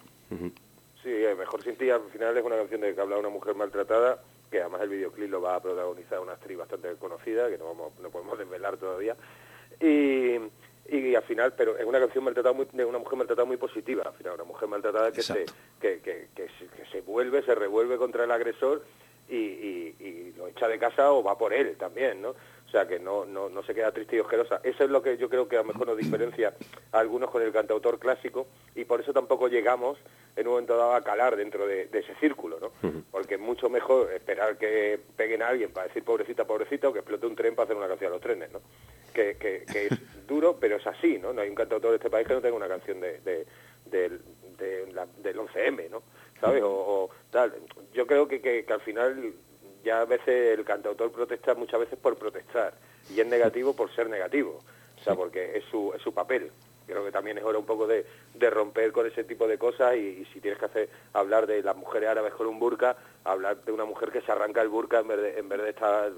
[1.02, 3.54] Sí, Mejor Sin Ti al final es una canción de que habla de una mujer
[3.56, 7.64] maltratada, que además el videoclip lo va a protagonizar una actriz bastante conocida, que no,
[7.66, 9.16] vamos, no podemos desvelar todavía.
[9.80, 10.36] Y,
[10.88, 14.04] y al final, pero es una canción maltratada muy, de una mujer maltratada muy positiva,
[14.06, 15.44] al final, una mujer maltratada que se,
[15.80, 18.84] que, que, que se, que se vuelve, se revuelve contra el agresor
[19.28, 22.34] y, y- y lo echa de casa o va por él también, ¿no?
[22.72, 24.62] O sea, que no, no, no se queda triste y ojerosa.
[24.64, 26.54] Eso es lo que yo creo que a lo mejor nos diferencia
[26.92, 29.98] a algunos con el cantautor clásico y por eso tampoco llegamos
[30.36, 32.72] en un momento dado a calar dentro de, de ese círculo, ¿no?
[33.10, 37.00] Porque es mucho mejor esperar que peguen a alguien para decir pobrecita, pobrecita o que
[37.00, 38.62] explote un tren para hacer una canción a los trenes, ¿no?
[39.12, 39.92] Que, que, que es
[40.26, 41.34] duro, pero es así, ¿no?
[41.34, 43.46] No hay un cantautor de este país que no tenga una canción de, de-
[43.84, 44.22] del-
[44.56, 46.02] de la- del 11M, ¿no?
[46.40, 46.62] ¿Sabes?
[46.62, 47.52] O, o tal.
[47.92, 49.34] Yo creo que, que, que al final
[49.84, 52.74] ya a veces el cantautor protesta muchas veces por protestar
[53.14, 54.58] y es negativo por ser negativo,
[55.00, 56.50] o sea, porque es su, es su papel.
[56.84, 58.04] Creo que también es hora un poco de,
[58.34, 61.62] de romper con ese tipo de cosas y, y si tienes que hacer hablar de
[61.62, 64.98] las mujeres árabes con un burka, hablar de una mujer que se arranca el burka
[64.98, 66.12] en vez de, en vez de estar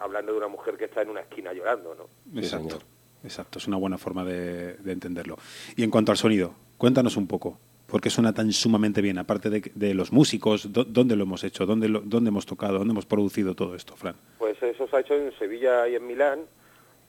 [0.00, 2.40] hablando de una mujer que está en una esquina llorando, ¿no?
[2.40, 2.78] Exacto,
[3.22, 5.36] exacto, es una buena forma de, de entenderlo.
[5.76, 7.58] Y en cuanto al sonido, cuéntanos un poco,
[7.88, 9.18] ¿por qué suena tan sumamente bien?
[9.18, 11.66] Aparte de, de los músicos, ¿dó- ¿dónde lo hemos hecho?
[11.66, 12.78] ¿Dónde, ¿Dónde hemos tocado?
[12.78, 14.14] ¿Dónde hemos producido todo esto, Fran?
[14.38, 16.40] Pues eso se ha hecho en Sevilla y en Milán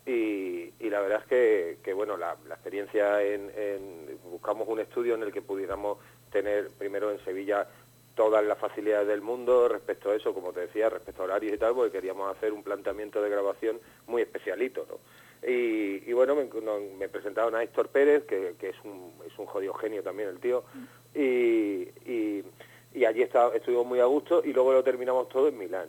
[0.06, 4.80] y, y la verdad es que, que, bueno, la, la experiencia en, en- buscamos un
[4.80, 5.98] estudio en el que pudiéramos
[6.32, 7.68] tener primero en Sevilla
[8.16, 11.58] todas las facilidades del mundo respecto a eso, como te decía, respecto a horarios y
[11.58, 14.98] tal, porque queríamos hacer un planteamiento de grabación muy especialito, ¿no?
[15.48, 20.30] Y, bueno, me, presentaron a Héctor Pérez, que, que es, un, un jodido genio también
[20.30, 20.64] el tío,
[21.16, 22.44] y, y,
[22.94, 25.88] y allí está, estuvimos muy a gusto y luego lo terminamos todo en Milán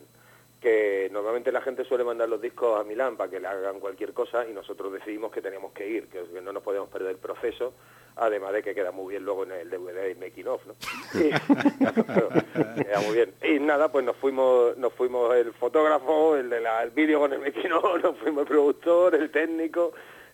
[0.61, 4.13] que normalmente la gente suele mandar los discos a Milán para que le hagan cualquier
[4.13, 7.73] cosa y nosotros decidimos que teníamos que ir, que no nos podemos perder el proceso,
[8.17, 10.75] además de que queda muy bien luego en el DVD y making of, ¿no?
[11.19, 11.31] Y,
[11.79, 12.29] claro,
[12.77, 13.33] queda muy bien.
[13.43, 17.33] Y nada, pues nos fuimos, nos fuimos el fotógrafo, el de la- el vídeo con
[17.33, 17.71] el making
[18.03, 19.93] nos fuimos el productor, el técnico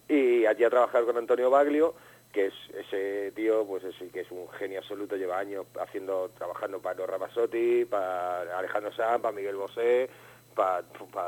[0.08, 1.94] Y allí a trabajar con Antonio Baglio,
[2.36, 2.54] que es
[2.86, 7.08] ese tío, pues sí que es un genio absoluto, lleva años haciendo, trabajando para los
[7.08, 10.10] Ramazzotti, para Alejandro Sanz, para Miguel Bosé,
[10.54, 10.84] para,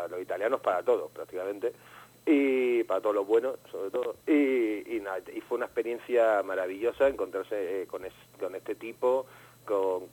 [0.08, 1.72] los italianos, para todos prácticamente.
[2.26, 4.16] Y para todos los buenos sobre todo.
[4.26, 5.00] Y,
[5.48, 9.24] fue una experiencia maravillosa encontrarse eh, con, es- con este tipo
[9.64, 10.08] con,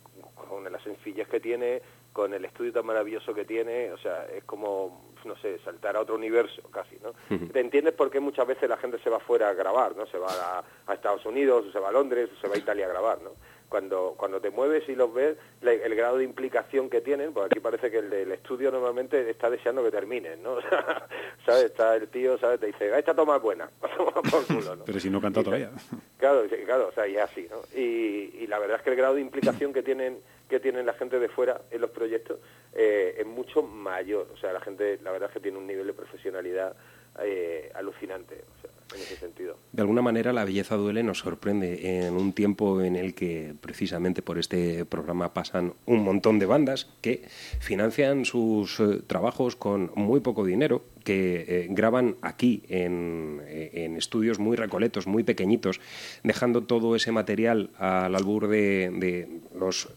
[0.48, 1.82] con las sencillas que tiene
[2.16, 6.00] con el estudio tan maravilloso que tiene o sea es como no sé saltar a
[6.00, 7.12] otro universo casi no
[7.52, 10.16] te entiendes por qué muchas veces la gente se va fuera a grabar no se
[10.16, 12.86] va a, a Estados Unidos o se va a Londres o se va a Italia
[12.86, 13.32] a grabar no
[13.68, 17.46] cuando cuando te mueves y los ves la- el grado de implicación que tienen pues
[17.46, 21.06] aquí parece que el del estudio normalmente está deseando que terminen no O sea,
[21.44, 24.76] sabes está el tío sabes te dice "Ah, esta toma es buena Toma por culo,
[24.76, 24.84] ¿no?
[24.84, 25.70] Pero si no canta todavía.
[26.18, 27.58] Claro, sí, claro, o sea, y así, ¿no?
[27.78, 30.94] Y, y la verdad es que el grado de implicación que tienen que tienen la
[30.94, 32.38] gente de fuera en los proyectos
[32.72, 34.28] eh, es mucho mayor.
[34.32, 36.76] O sea, la gente, la verdad es que tiene un nivel de profesionalidad
[37.24, 39.56] eh, alucinante, o sea, en ese sentido.
[39.72, 44.20] De alguna manera, la belleza duele nos sorprende en un tiempo en el que precisamente
[44.20, 47.22] por este programa pasan un montón de bandas que
[47.60, 54.56] financian sus eh, trabajos con muy poco dinero, que graban aquí en, en estudios muy
[54.56, 55.80] recoletos, muy pequeñitos,
[56.24, 59.88] dejando todo ese material al albur de, de los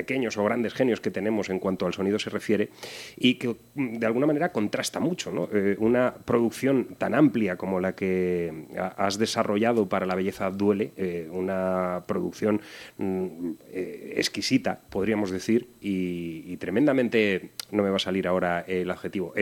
[0.00, 2.70] pequeños o grandes genios que tenemos en cuanto al sonido se refiere
[3.16, 5.30] y que mm, de alguna manera contrasta mucho.
[5.30, 5.48] ¿no?
[5.52, 10.92] Eh, una producción tan amplia como la que ha- has desarrollado para La Belleza Duele,
[10.96, 12.60] eh, una producción
[12.98, 19.32] mm, eh, exquisita, podríamos decir, y, tremendamente, no me va a salir ahora el adjetivo,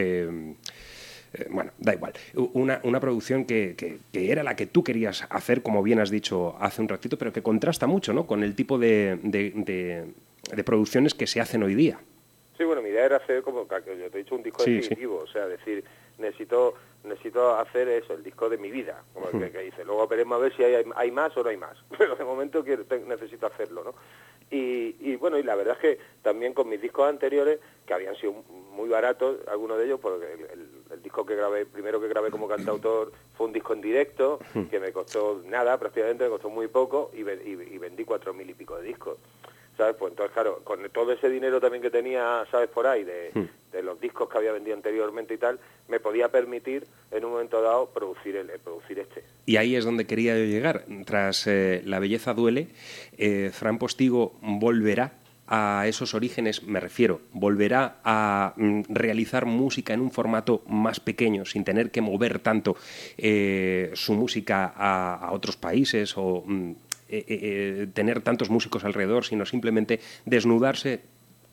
[1.51, 2.13] bueno, da igual.
[2.55, 3.99] Una, una producción que, que-
[4.33, 7.43] era la que tú querías hacer, como bien has dicho hace un ratito, pero que
[7.43, 8.27] contrasta mucho ¿no?
[8.27, 9.19] con el tipo de-
[10.55, 11.99] de producciones que se hacen hoy día.
[12.57, 14.75] Sí, bueno, mi idea era hacer como, que yo te he dicho, un disco Sí,
[14.75, 15.85] definitivo, o sea, decir,
[16.19, 20.09] necesito necesito hacer eso, el disco de mi vida, como el que, que dice, luego
[20.09, 22.85] veremos a ver si hay, hay más o no hay más, pero de momento quiero,
[22.85, 23.95] te- necesito hacerlo, ¿no?
[24.51, 28.17] Y, y bueno, y la verdad es que también con mis discos anteriores, que habían
[28.17, 28.33] sido
[28.73, 32.31] muy baratos, algunos de ellos, porque el, el- el disco que grabé, primero que grabé
[32.31, 36.67] como cantautor, fue un disco en directo, que me costó nada, prácticamente me costó muy
[36.67, 39.19] poco, y, ve- y- y vendí cuatro mil y pico de discos.
[39.79, 39.97] ¿Sabes?
[39.97, 42.69] Pues entonces, claro, con todo ese dinero también que tenía, ¿sabes?
[42.69, 43.31] Por ahí, de,
[43.73, 47.63] de los discos que había vendido anteriormente y tal, me podía permitir en un momento
[47.63, 49.25] dado producir el, producir este.
[49.47, 50.85] Y ahí es donde quería yo llegar.
[51.07, 52.69] Tras eh, La belleza duele,
[53.17, 55.13] eh, Fran Postigo volverá
[55.51, 61.47] a esos orígenes, me refiero, volverá a mm, realizar música en un formato más pequeño,
[61.47, 62.77] sin tener que mover tanto
[63.17, 66.73] eh, su música a, a otros países o mm,
[67.09, 71.01] eh, eh, tener tantos músicos alrededor, sino simplemente desnudarse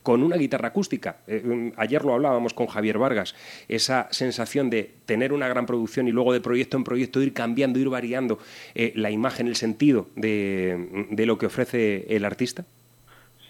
[0.04, 1.18] con una guitarra acústica.
[1.26, 3.36] Eh, mm, ayer lo hablábamos con Javier Vargas,
[3.68, 7.80] esa sensación de tener una gran producción y luego de proyecto en proyecto ir cambiando,
[7.80, 8.38] ir variando
[8.76, 12.66] eh, la imagen, el sentido de, de lo que ofrece el artista.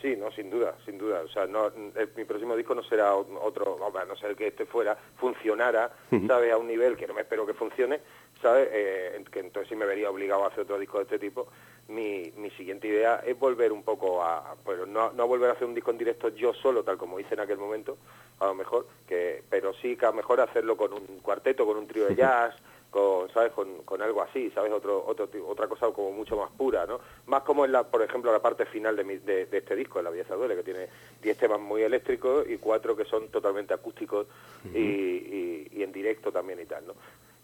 [0.02, 1.22] Sí, no, sin duda, sin duda.
[1.26, 4.66] O sea, no, el- mi próximo disco no será otro, a no ser que este
[4.66, 6.28] fuera, funcionara, Ujú.
[6.28, 6.54] ¿sabes?
[6.54, 8.00] A un nivel que no me espero que funcione,
[8.46, 8.70] ¿sabes?
[8.72, 11.48] Eh, que entonces sí me vería obligado a hacer otro disco de este tipo.
[11.88, 15.66] Mi, mi siguiente idea es volver un poco a, pero no, no volver a hacer
[15.68, 17.98] un disco en directo yo solo, tal como hice en aquel momento,
[18.40, 21.78] a lo mejor, que, pero sí que a lo mejor hacerlo con un cuarteto, con
[21.78, 22.56] un trío de jazz,
[22.92, 23.52] con, ¿sabes?
[23.54, 24.72] Con, con algo así, ¿sabes?
[24.72, 27.00] Otro, otro, otra cosa como mucho más pura, ¿no?
[27.26, 30.02] Más como en la, por ejemplo, la parte final de, mi- de, de este disco,
[30.04, 30.88] La Belleza Duele, que tiene
[31.22, 34.28] 10 temas muy eléctricos y cuatro que son totalmente acústicos
[34.74, 36.94] y, y- y en directo también y tal, ¿no?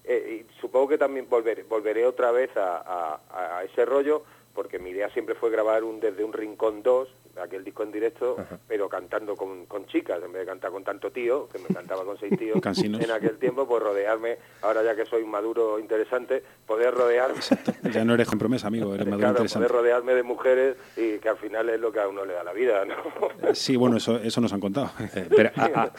[0.03, 4.23] Eh, y supongo que también volveré, volveré otra vez a, a- a ese rollo,
[4.53, 7.07] porque mi idea siempre fue grabar un desde un rincón 2,
[7.41, 8.37] aquel disco en directo,
[8.67, 12.03] pero cantando con, con chicas, en vez de cantar con tanto tío, que me cantaba
[12.03, 13.01] con seis tíos Cansinos.
[13.01, 17.39] en aquel tiempo, pues rodearme, ahora ya que soy maduro interesante, poder rodearme,
[17.91, 19.67] Ya no eres con promesa, amigo, eres maduro claro, interesante.
[19.67, 22.43] poder rodearme de mujeres y que al final es lo que a uno le da
[22.43, 22.95] la vida, ¿no?
[23.53, 24.91] Sí, bueno, eso, eso nos han contado.
[25.35, 25.91] Pero a, a-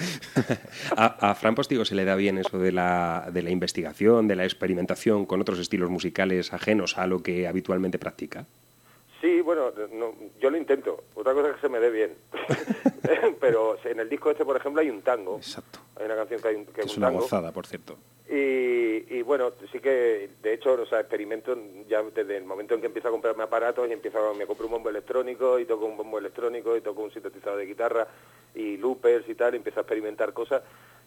[0.97, 4.37] a- a Fran Postigo se le da bien eso de la, de la investigación, de
[4.37, 8.47] la experimentación con otros estilos musicales ajenos a lo que habitualmente practica.
[9.21, 11.05] Sí, bueno, no, yo lo intento.
[11.15, 12.15] Otra cosa es que se me dé bien.
[13.41, 15.37] Pero en el disco este, por ejemplo, hay un tango.
[15.37, 15.79] Exacto.
[15.97, 17.21] Hay una canción que, hay un, que es Es un una tango.
[17.23, 17.97] gozada, por cierto.
[18.29, 21.57] Y, y bueno, sí que, de hecho, o sea, experimento
[21.87, 24.67] ya desde el momento en que empiezo a comprarme aparatos y empiezo a, me compro
[24.67, 28.09] un bombo electrónico y toco un bombo electrónico y toco un sintetizador de guitarra
[28.55, 30.63] y loopers y tal, y empiezo a experimentar cosas,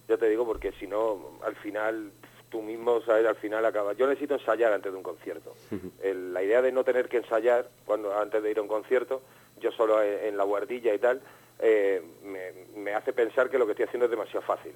[0.07, 2.11] ya te digo, porque si no, al final,
[2.55, 3.25] tú mismo, ¿sabes?
[3.25, 3.91] Al final acaba.
[3.93, 5.53] Yo necesito ensayar antes de un concierto.
[6.01, 9.21] El- la idea de no tener que ensayar cuando antes de ir a un concierto,
[9.59, 11.21] yo solo en, en la guardilla y tal,
[11.59, 12.51] eh, me,
[12.81, 14.73] me hace pensar que lo que estoy haciendo es demasiado fácil.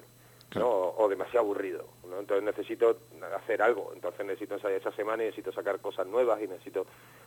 [0.56, 0.66] ¿no?
[0.68, 1.84] o, o demasiado aburrido.
[2.08, 2.18] ¿no?
[2.18, 2.98] Entonces necesito
[3.36, 6.86] hacer algo, entonces necesito ensayar esa semana y necesito sacar cosas nuevas y necesito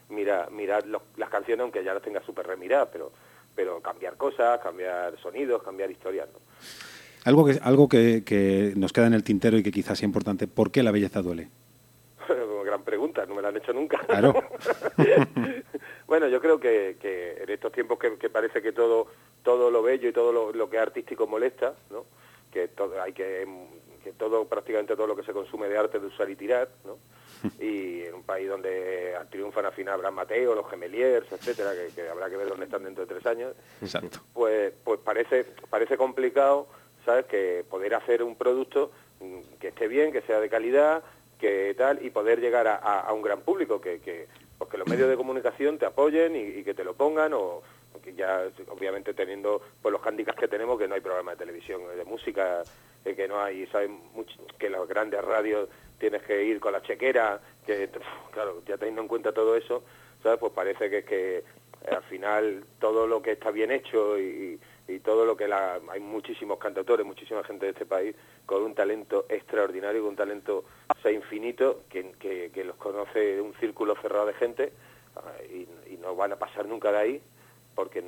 [0.10, 3.12] mirar, mirar los- las canciones, aunque ya las tenga súper remiradas, pero,
[3.56, 6.28] pero cambiar cosas, cambiar sonidos, cambiar historias.
[6.34, 6.40] ¿no?
[7.26, 10.48] Algo, que, algo que, que nos queda en el tintero y que quizás sea importante.
[10.48, 11.50] ¿Por qué la belleza duele?
[12.66, 14.00] Gran pregunta, no me la han hecho nunca.
[14.00, 14.34] Claro.
[16.08, 19.08] bueno, yo creo que, que en estos tiempos que, que parece que todo
[19.44, 22.06] todo lo bello y todo lo, lo que es artístico molesta, ¿no?
[22.52, 23.46] Que todo hay que
[24.04, 26.98] que todo prácticamente todo lo que se consume de arte de usar y tirar, ¿no?
[27.60, 32.10] Y en un país donde triunfan al final Abraham Mateo, los Gemeliers, etcétera, que, que
[32.10, 34.20] habrá que ver dónde están dentro de tres años, Exacto.
[34.34, 36.68] pues pues parece parece complicado
[37.06, 41.04] sabes que poder hacer un producto mm, que esté bien que sea de calidad
[41.40, 44.28] que tal y poder llegar a, a- un gran público que, que
[44.58, 47.62] pues que los medios de comunicación te apoyen y, y que te lo pongan o
[48.04, 51.82] que ya obviamente teniendo pues los hándicaps que tenemos que no hay programa de televisión
[51.92, 52.66] eh, de música
[53.06, 53.90] eh, que no hay sabes
[54.58, 55.70] que las grandes radios
[56.00, 57.90] tienes que ir con la chequera que
[58.32, 59.84] claro ya teniendo en cuenta todo eso
[60.22, 61.44] sabes pues parece que, que eh,
[61.92, 64.60] al final todo lo que está bien hecho y,
[64.94, 68.16] y todo lo que la, hay muchísimos cantautores, muchísima gente de este país
[68.46, 73.54] con un talento extraordinario, con un talento o sea, infinito que, que, los conoce un
[73.56, 74.72] círculo cerrado de gente
[75.16, 75.68] ah, y,
[76.02, 77.22] no van a pasar nunca de ahí
[77.76, 78.04] porque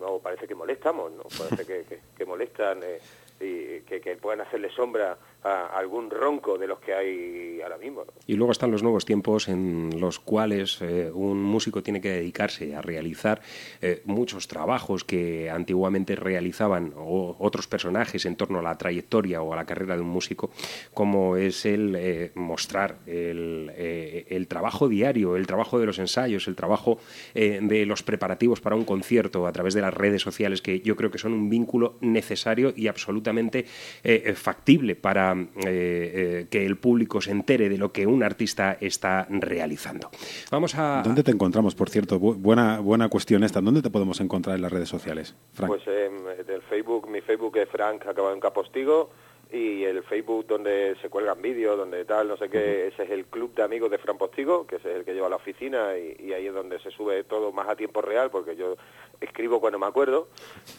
[0.00, 3.00] no parece que molestamos, no parece que, que- molestan eh,
[3.38, 8.04] y que puedan hacerle sombra a algún ronco de los que hay ahora mismo.
[8.26, 12.74] Y luego están los nuevos tiempos en los cuales eh, un músico tiene que dedicarse
[12.74, 13.42] a realizar
[13.82, 19.56] eh, muchos trabajos que antiguamente realizaban otros personajes en torno a la trayectoria o a
[19.56, 20.50] la carrera de un músico,
[20.94, 26.98] como es el eh, mostrar el, trabajo diario, el trabajo de los ensayos, el trabajo
[27.34, 31.10] de los preparativos para un concierto a través de las redes sociales, que yo creo
[31.10, 33.64] que son un vínculo necesario y absolutamente
[34.34, 39.26] factible para eh, eh, que el público se entere de lo que un artista está
[39.28, 40.10] realizando.
[40.50, 41.02] Vamos a...
[41.04, 42.18] ¿Dónde te encontramos, por cierto?
[42.18, 43.60] Bu- buena, buena cuestión esta.
[43.60, 45.70] ¿Dónde te podemos encontrar en las redes sociales, Frank?
[45.70, 49.10] Pues del Facebook, mi Facebook es Frank acabado en Capostigo
[49.52, 53.26] y el Facebook donde se cuelgan vídeos, donde tal, no sé qué, ese es el
[53.26, 56.26] club de amigos de Fran Postigo, que ese es el que lleva la oficina y,
[56.28, 58.76] y ahí es donde se sube todo más a tiempo real porque yo
[59.20, 60.28] escribo cuando me acuerdo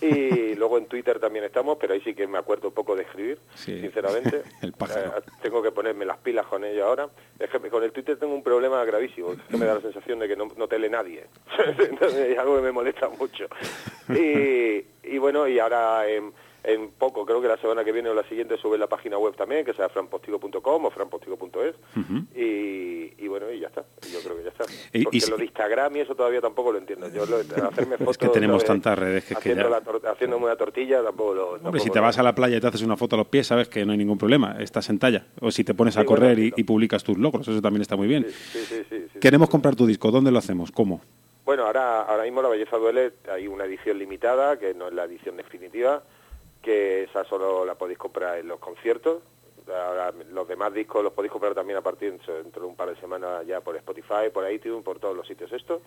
[0.02, 3.04] y luego en Twitter también estamos, pero ahí sí que me acuerdo un poco de
[3.04, 3.80] escribir, Sí.
[3.82, 4.44] sinceramente.
[4.62, 5.18] El pájaro.
[5.18, 7.10] Eh, tengo que ponerme las pilas con ello ahora.
[7.40, 10.20] Es que con el Twitter tengo un problema gravísimo, es que me da la sensación
[10.20, 11.26] de que no, no te lee nadie.
[11.80, 13.46] Entonces, es algo que me molesta mucho.
[14.10, 16.32] Y, y bueno, y ahora en,
[16.68, 19.36] en poco, creo que la semana que viene o la siguiente sube la página web
[19.36, 21.76] también, que sea franpostigo.com o franpostigo.es.
[22.36, 23.84] y, y bueno, y ya está.
[24.12, 24.66] Yo creo que ya está.
[25.12, 27.08] Y- si- lo de Instagram y eso todavía tampoco lo entiendo.
[27.10, 28.08] Yo lo, hacerme fotos...
[28.16, 28.68] Es que tenemos ¿sabes?
[28.82, 31.44] tantas redes que es que Haciendo ya- la haciéndome una tortilla tampoco lo...
[31.50, 33.20] Hombre, tampoco si te lo- vas a la playa y te haces una foto a
[33.20, 35.26] los pies, sabes que no hay ningún problema, estás en talla.
[35.42, 37.96] O si te pones a Sí, correr y, y publicas tus logros, eso también está
[37.96, 38.26] muy bien.
[38.30, 39.20] Sí, sí, sí, sí.
[39.20, 40.72] Queremos comprar tu disco, ¿dónde lo hacemos?
[40.72, 41.02] ¿Cómo?
[41.46, 45.04] Bueno, ahora, ahora mismo La Belleza Duele, hay una edición limitada, que no es la
[45.04, 46.02] edición definitiva,
[46.66, 49.22] que esa solo la podéis comprar en los conciertos.
[49.68, 53.00] Ahora, los demás discos los podéis comprar también a partir dentro de un par de
[53.00, 55.82] semanas ya por Spotify, por iTunes, por todos los sitios estos.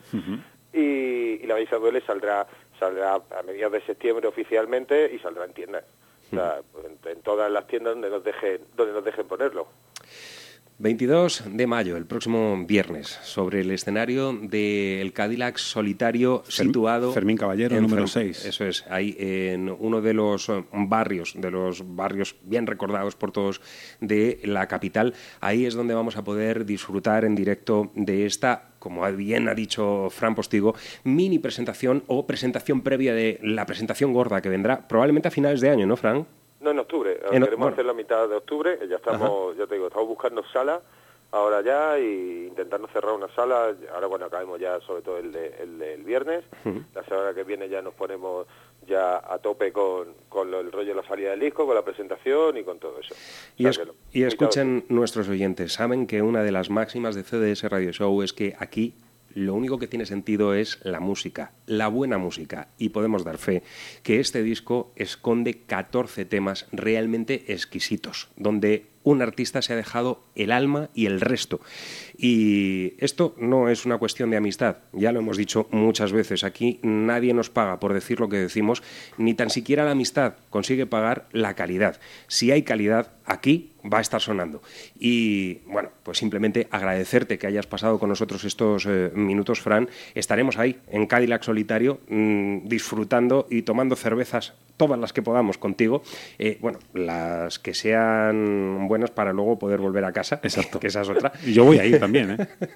[0.72, 2.46] Y, y La Belleza Duele saldrá,
[2.78, 5.84] saldrá a mediados de septiembre oficialmente y saldrá en tiendas.
[6.26, 9.66] O sea, en, en todas las tiendas donde nos dejen, donde nos dejen ponerlo.
[10.80, 17.12] 22 de mayo, el próximo viernes, sobre el escenario del Cadillac solitario situado...
[17.12, 18.44] Fermín Caballero, en número Ferm- 6.
[18.44, 23.32] Eso es, ahí en uno de los eh, barrios, de los barrios bien recordados por
[23.32, 23.60] todos
[24.00, 25.14] de la capital.
[25.40, 30.08] Ahí es donde vamos a poder disfrutar en directo de esta como bien ha dicho
[30.08, 35.32] Fran Postigo, mini presentación o presentación previa de la presentación gorda que vendrá probablemente a
[35.32, 36.28] finales de año, ¿no, Fran?
[36.60, 37.12] No, en octubre.
[37.24, 37.72] En Queremos bueno.
[37.72, 38.78] hacer la mitad de octubre.
[38.88, 40.80] Ya estamos, ya te digo, estamos buscando sala
[41.30, 43.74] ahora ya y intentando cerrar una sala.
[43.94, 46.44] Ahora cuando acabemos ya, sobre todo el, de- el del viernes.
[46.94, 48.46] La semana que viene ya nos ponemos
[48.86, 51.82] ya a tope con, con lo- el rollo de la salida del disco, con la
[51.82, 53.14] presentación y con todo eso.
[53.56, 56.70] Y, O es- sea que lo- y escuchen nuestros oyentes, saben que una de las
[56.70, 58.94] máximas de CDS Radio Show es que aquí
[59.34, 62.68] lo único que tiene sentido es la música, la buena música.
[62.78, 63.62] Y podemos dar fe
[64.02, 70.52] que este disco esconde 14 temas realmente exquisitos, donde un artista se ha dejado el
[70.52, 71.60] alma y el resto.
[72.16, 76.44] Y esto no es una cuestión de amistad, ya lo hemos dicho muchas veces.
[76.44, 78.82] Aquí nadie nos paga por decir lo que decimos,
[79.16, 82.00] ni tan siquiera la amistad consigue pagar la calidad.
[82.26, 84.62] Si hay calidad, aquí va a estar sonando.
[84.98, 89.88] Y bueno, pues simplemente agradecerte que hayas pasado con nosotros estos eh, minutos, Fran.
[90.14, 96.02] Estaremos ahí, en Cadillac Solitario, mm, disfrutando y tomando cervezas, todas las que podamos contigo.
[96.38, 100.40] Eh, bueno, las que sean buenas para luego poder volver a casa.
[100.42, 100.78] Exacto.
[100.80, 101.32] Que esa es otra.
[101.46, 102.48] Y yo voy ahí también, ¿eh?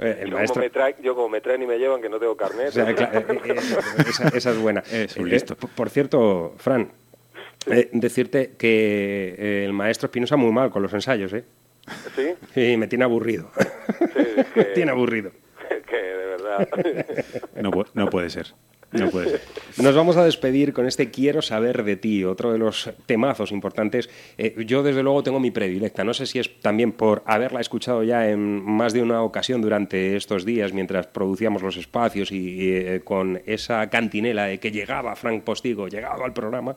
[0.00, 0.54] Eh, el yo, maestro...
[0.62, 2.68] como me traen, yo como me traen y me llevan, que no tengo carnet.
[2.68, 4.80] O sea, cla- esa, esa es buena.
[4.92, 5.56] Es un Eh, listo.
[5.56, 6.88] por- por cierto, Fran,
[7.70, 11.44] eh, decirte que eh, el maestro Espinosa muy mal con los ensayos, ¿eh?
[12.14, 12.22] Sí,
[12.54, 13.50] Sí, me tiene aburrido.
[14.54, 15.32] me tiene aburrido.
[15.88, 16.68] que de verdad.
[17.62, 18.54] No, pu- no puede ser.
[18.90, 19.40] No puede ser.
[19.82, 24.08] Nos vamos a despedir con este Quiero saber de ti, otro de los temazos importantes.
[24.38, 26.04] Eh, yo, desde luego, tengo mi predilecta.
[26.04, 30.16] No sé si es también por haberla escuchado ya en más de una ocasión durante
[30.16, 35.14] estos días, mientras producíamos los espacios y, y, eh, con esa cantinela de que llegaba
[35.16, 36.76] Frank Postigo, llegaba al programa.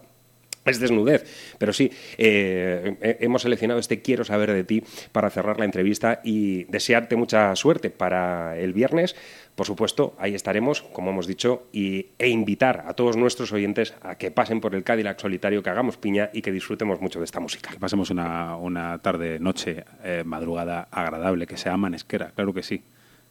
[0.64, 5.66] Es desnudez, pero sí, eh, hemos seleccionado este Quiero saber de ti para cerrar la
[5.66, 9.16] entrevista y desearte mucha suerte para el viernes.
[9.56, 14.16] Por supuesto, ahí estaremos, como hemos dicho, y, e invitar a todos nuestros oyentes a
[14.20, 17.40] que pasen por el Cadillac solitario, que hagamos piña y que disfrutemos mucho de esta
[17.40, 17.72] música.
[17.72, 22.84] Que pasemos una, una tarde, noche, eh, madrugada agradable, que sea manesquera, claro que sí.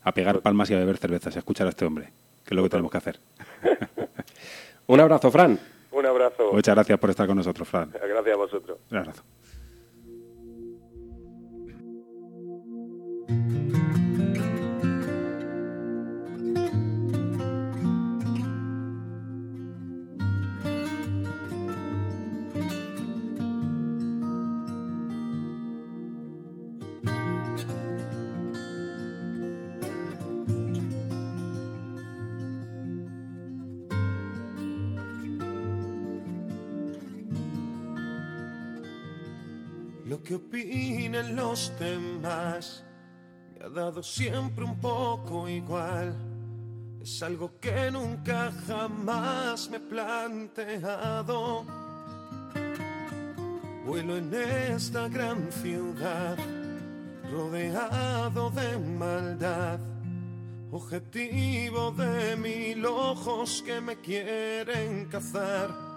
[0.03, 2.07] A pegar palmas y a beber cervezas, a escuchar a este hombre,
[2.45, 3.21] que es lo que tenemos que hacer.
[4.87, 5.59] Un abrazo, Fran.
[5.93, 6.53] Un abrazo.
[6.53, 7.91] Muchas gracias por estar con nosotros, Fran.
[7.91, 8.79] Gracias a vosotros.
[8.91, 9.23] Un abrazo.
[40.31, 42.85] Que opinen los demás
[43.53, 46.15] me ha dado siempre un poco igual.
[47.03, 51.65] Es algo que nunca jamás me he planteado.
[53.85, 56.39] Vuelo en esta gran ciudad,
[57.33, 59.81] rodeado de maldad.
[60.71, 65.90] Objetivo de mil ojos que me quieren cazar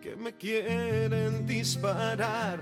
[0.00, 2.58] que me quieren disparar,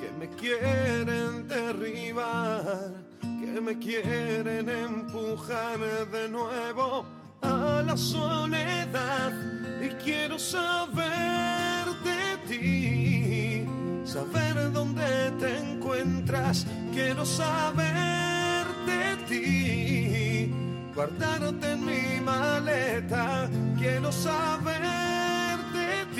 [0.00, 5.78] que me quieren derribar, que me quieren empujar
[6.10, 7.06] de nuevo
[7.42, 9.32] a la soledad.
[9.80, 13.64] Y quiero saber de ti,
[14.04, 20.52] saber dónde te encuentras, quiero saber de ti,
[20.94, 23.48] guardarte en mi maleta,
[23.78, 25.39] quiero saber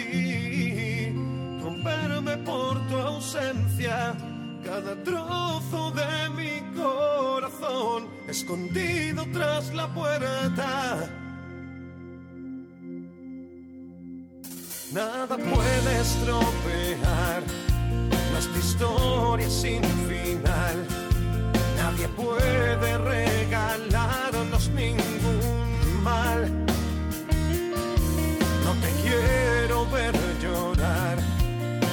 [0.02, 1.12] ti,
[1.62, 4.14] romperme por tu ausencia,
[4.64, 11.08] cada trozo de mi corazón escondido tras la puerta.
[14.92, 17.42] Nada puede estropear
[18.32, 20.86] nuestra historia sin final.
[21.76, 26.50] Nadie puede regalarnos ningún mal.
[28.64, 29.59] No te quiero
[29.90, 31.18] ver llorar.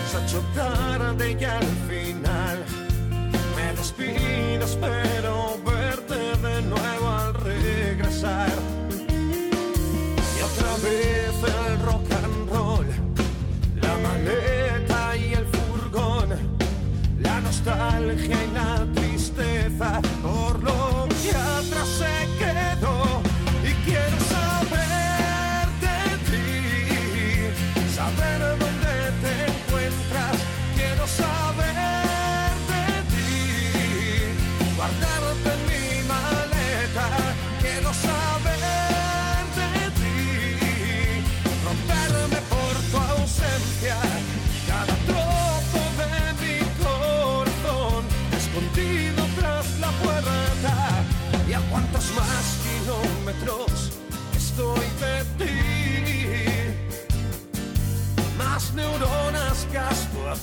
[0.10, 2.64] Se ha hecho tarde y al final
[3.56, 5.86] me despido, espero verte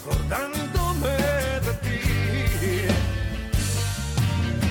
[0.05, 1.17] acordándome
[1.65, 2.01] de ti.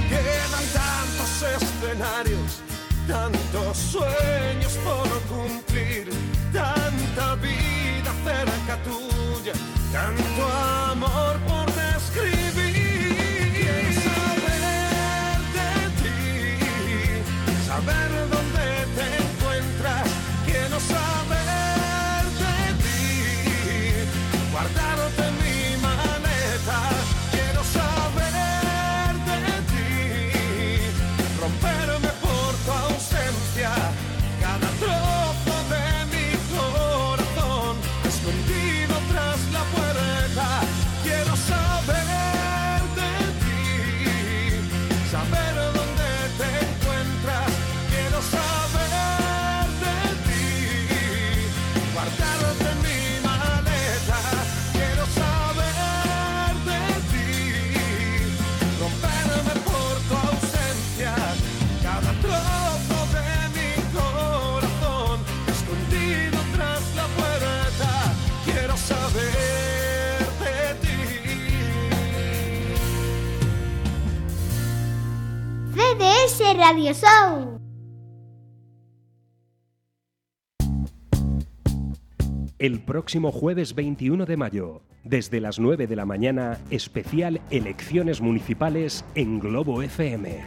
[0.10, 2.62] Quedan tantos escenarios,
[3.08, 6.10] tantos sueños por cumplir,
[6.52, 9.54] tanta vida cerca tuya,
[9.92, 10.44] tanto
[10.92, 11.53] amor saber
[76.66, 77.60] Radio Show.
[82.58, 89.04] El próximo jueves 21 de mayo, desde las 9 de la mañana, especial Elecciones Municipales
[89.14, 90.42] en Globo FM.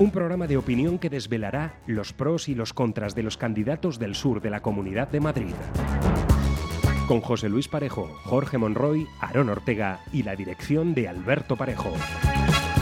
[0.00, 4.16] Un programa de opinión que desvelará los pros y los contras de los candidatos del
[4.16, 5.54] sur de la Comunidad de Madrid.
[7.06, 11.92] Con José Luis Parejo, Jorge Monroy, Aarón Ortega y la dirección de Alberto Parejo.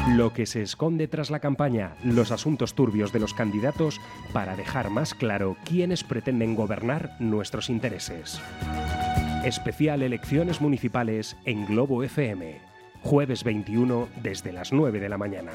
[0.09, 4.01] Lo que se esconde tras la campaña, los asuntos turbios de los candidatos
[4.33, 8.41] para dejar más claro quiénes pretenden gobernar nuestros intereses.
[9.45, 12.61] Especial Elecciones Municipales en Globo FM.
[13.03, 15.53] Jueves 21 desde las 9 de la mañana.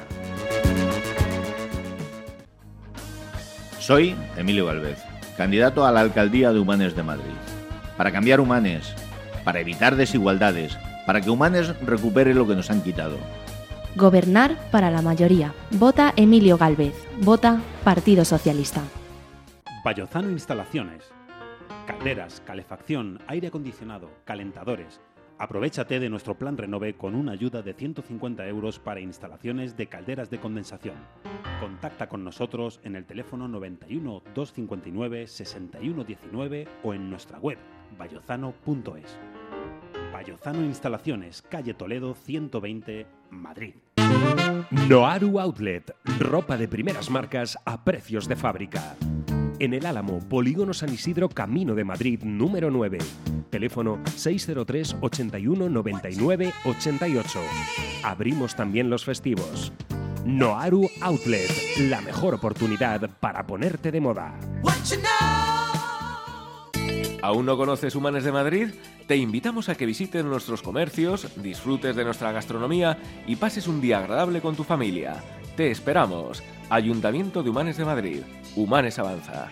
[3.78, 4.98] Soy Emilio Galvez,
[5.36, 7.34] candidato a la alcaldía de Humanes de Madrid.
[7.96, 8.94] Para cambiar Humanes,
[9.44, 13.18] para evitar desigualdades, para que Humanes recupere lo que nos han quitado.
[13.96, 15.54] Gobernar para la mayoría.
[15.70, 16.94] Vota Emilio Galvez.
[17.22, 18.82] Vota Partido Socialista.
[19.82, 21.02] Vallozano Instalaciones.
[21.86, 25.00] Calderas, calefacción, aire acondicionado, calentadores.
[25.38, 30.28] Aprovechate de nuestro plan Renove con una ayuda de 150 euros para instalaciones de calderas
[30.28, 30.96] de condensación.
[31.58, 37.56] Contacta con nosotros en el teléfono 91 259 6119 o en nuestra web
[37.98, 39.16] vallozano.es.
[40.12, 43.74] Vallozano Instalaciones, calle Toledo 120, Madrid.
[44.88, 48.94] Noaru Outlet, ropa de primeras marcas a precios de fábrica.
[49.58, 52.98] En el Álamo, Polígono San Isidro, Camino de Madrid, número 9.
[53.50, 57.40] Teléfono 603 81 99 88.
[58.04, 59.72] Abrimos también los festivos.
[60.24, 61.50] Noaru Outlet,
[61.88, 64.38] la mejor oportunidad para ponerte de moda.
[67.26, 68.68] ¿Aún no conoces Humanes de Madrid?
[69.08, 73.98] Te invitamos a que visites nuestros comercios, disfrutes de nuestra gastronomía y pases un día
[73.98, 75.24] agradable con tu familia.
[75.56, 76.44] Te esperamos.
[76.70, 78.22] Ayuntamiento de Humanes de Madrid.
[78.54, 79.50] Humanes Avanza.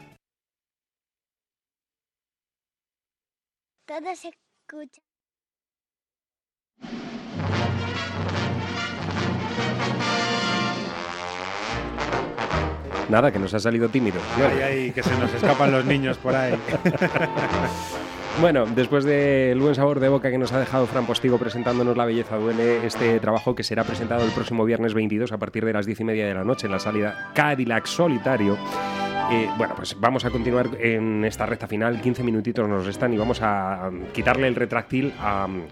[13.09, 14.20] Nada, que nos ha salido tímido.
[14.36, 16.55] Ay, ay, que se nos escapan los niños por ahí.
[18.40, 22.05] Bueno, después del buen sabor de boca que nos ha dejado Fran Postigo presentándonos La
[22.05, 25.86] Belleza Duele, este trabajo que será presentado el próximo viernes 22 a partir de las
[25.86, 28.59] 10 y media de la noche en la salida Cadillac Solitario.
[29.31, 32.01] Eh, bueno, pues vamos a continuar en esta recta final.
[32.01, 35.62] 15 minutitos nos restan y vamos a um, quitarle el retráctil a um,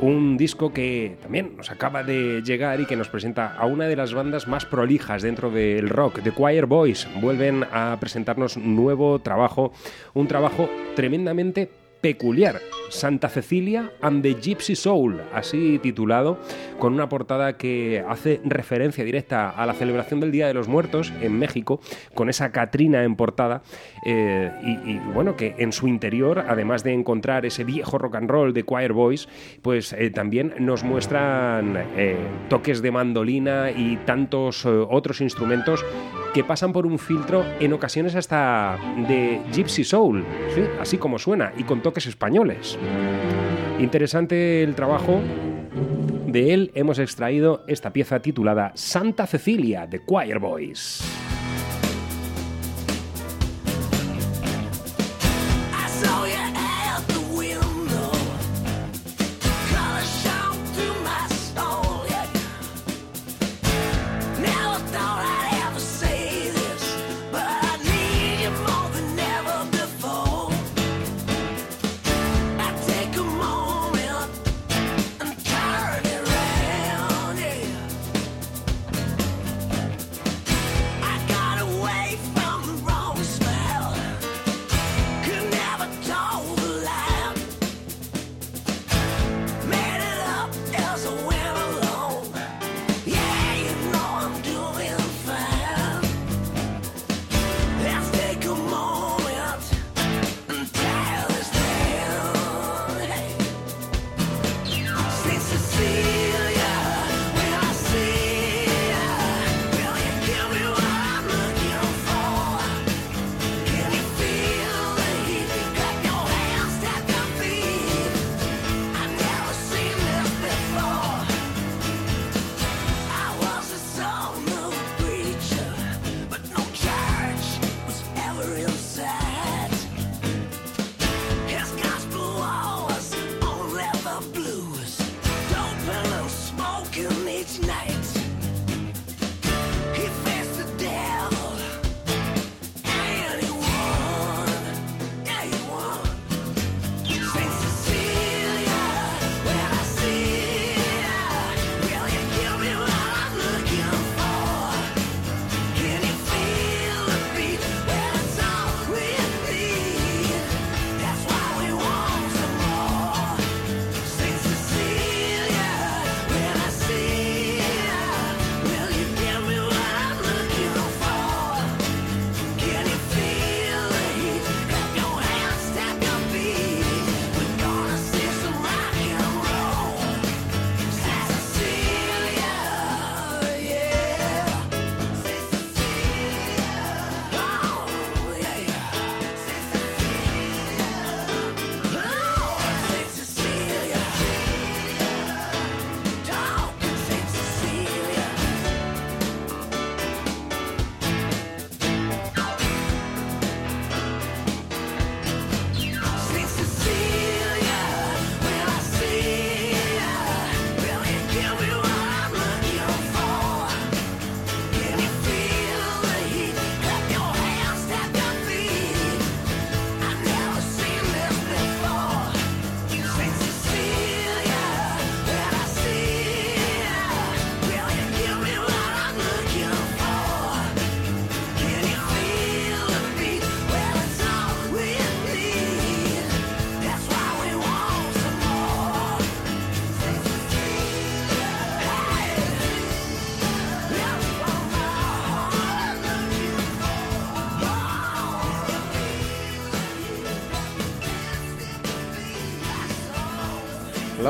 [0.00, 3.96] un disco que también nos acaba de llegar y que nos presenta a una de
[3.96, 7.08] las bandas más prolijas dentro del rock, The Choir Boys.
[7.20, 9.72] Vuelven a presentarnos nuevo trabajo,
[10.14, 11.70] un trabajo tremendamente
[12.00, 12.60] peculiar,
[12.90, 16.38] Santa Cecilia and the Gypsy Soul, así titulado,
[16.78, 21.12] con una portada que hace referencia directa a la celebración del Día de los Muertos
[21.20, 21.80] en México,
[22.14, 23.62] con esa Catrina en portada,
[24.04, 28.52] eh, y, bueno, que en su interior, además de encontrar ese viejo rock and roll
[28.52, 29.28] de Choir Boys,
[29.62, 32.16] pues eh, también nos muestran eh,
[32.48, 35.84] toques de mandolina y tantos otros instrumentos
[36.34, 40.62] que pasan por un filtro en ocasiones hasta de Gypsy Soul, ¿sí?
[40.80, 42.78] así como suena, y con españoles.
[43.78, 45.20] Interesante el trabajo.
[46.26, 51.27] De él hemos extraído esta pieza titulada Santa Cecilia de Choir Boys.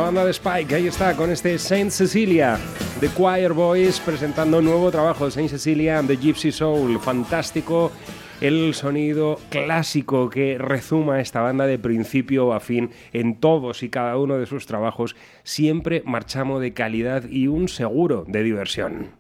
[0.09, 2.59] Banda de Spike, ahí está, con este Saint Cecilia,
[2.99, 6.99] The Choir Boys, presentando un nuevo trabajo de Saint Cecilia and the Gypsy Soul.
[6.99, 7.93] Fantástico
[8.41, 14.17] el sonido clásico que rezuma esta banda de principio a fin en todos y cada
[14.17, 19.18] uno de sus trabajos, siempre marchamo de calidad y un seguro de diversión.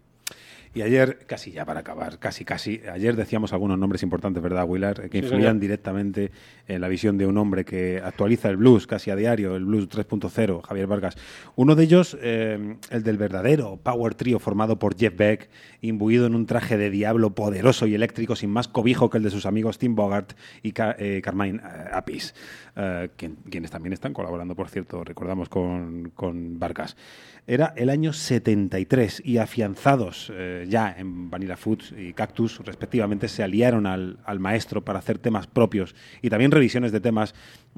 [0.74, 5.08] Y ayer, casi ya para acabar, casi, casi, ayer decíamos algunos nombres importantes, ¿verdad, Willard?
[5.08, 5.60] Que Sí, influían señor.
[5.60, 6.30] directamente
[6.66, 9.88] en la visión de un hombre que actualiza el blues casi a diario, el blues
[9.88, 11.16] 3.0, Javier Vargas.
[11.56, 15.48] Uno de ellos, eh, el del verdadero Power Trio formado por Jeff Beck,
[15.80, 19.30] imbuido en un traje de diablo poderoso y eléctrico sin más cobijo que el de
[19.30, 20.32] sus amigos Tim Bogart
[20.62, 21.88] y eh, Carmine eh,
[22.80, 26.96] Eh, quien- quienes también están colaborando, por cierto, recordamos con, con Vargas.
[27.44, 33.42] Era el año 73 y afianzados eh, ya en Vanilla Foods y Cactus, respectivamente, se
[33.42, 37.34] aliaron al, maestro para hacer temas propios y también revisiones de temas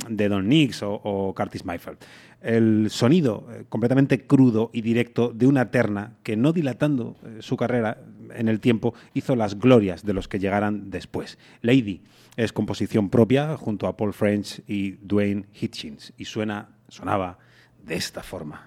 [0.07, 1.97] de Don Nix o, Curtis Mayfield.
[2.43, 8.03] El sonido eh, completamente crudo y directo de una terna que, no dilatando su carrera
[8.35, 11.39] en el tiempo, hizo las glorias de los que llegaran después.
[11.63, 12.03] Lady
[12.41, 17.39] es composición propia junto a Paul French y Dwayne Hitchins y suena, sonaba
[17.85, 18.67] de esta forma.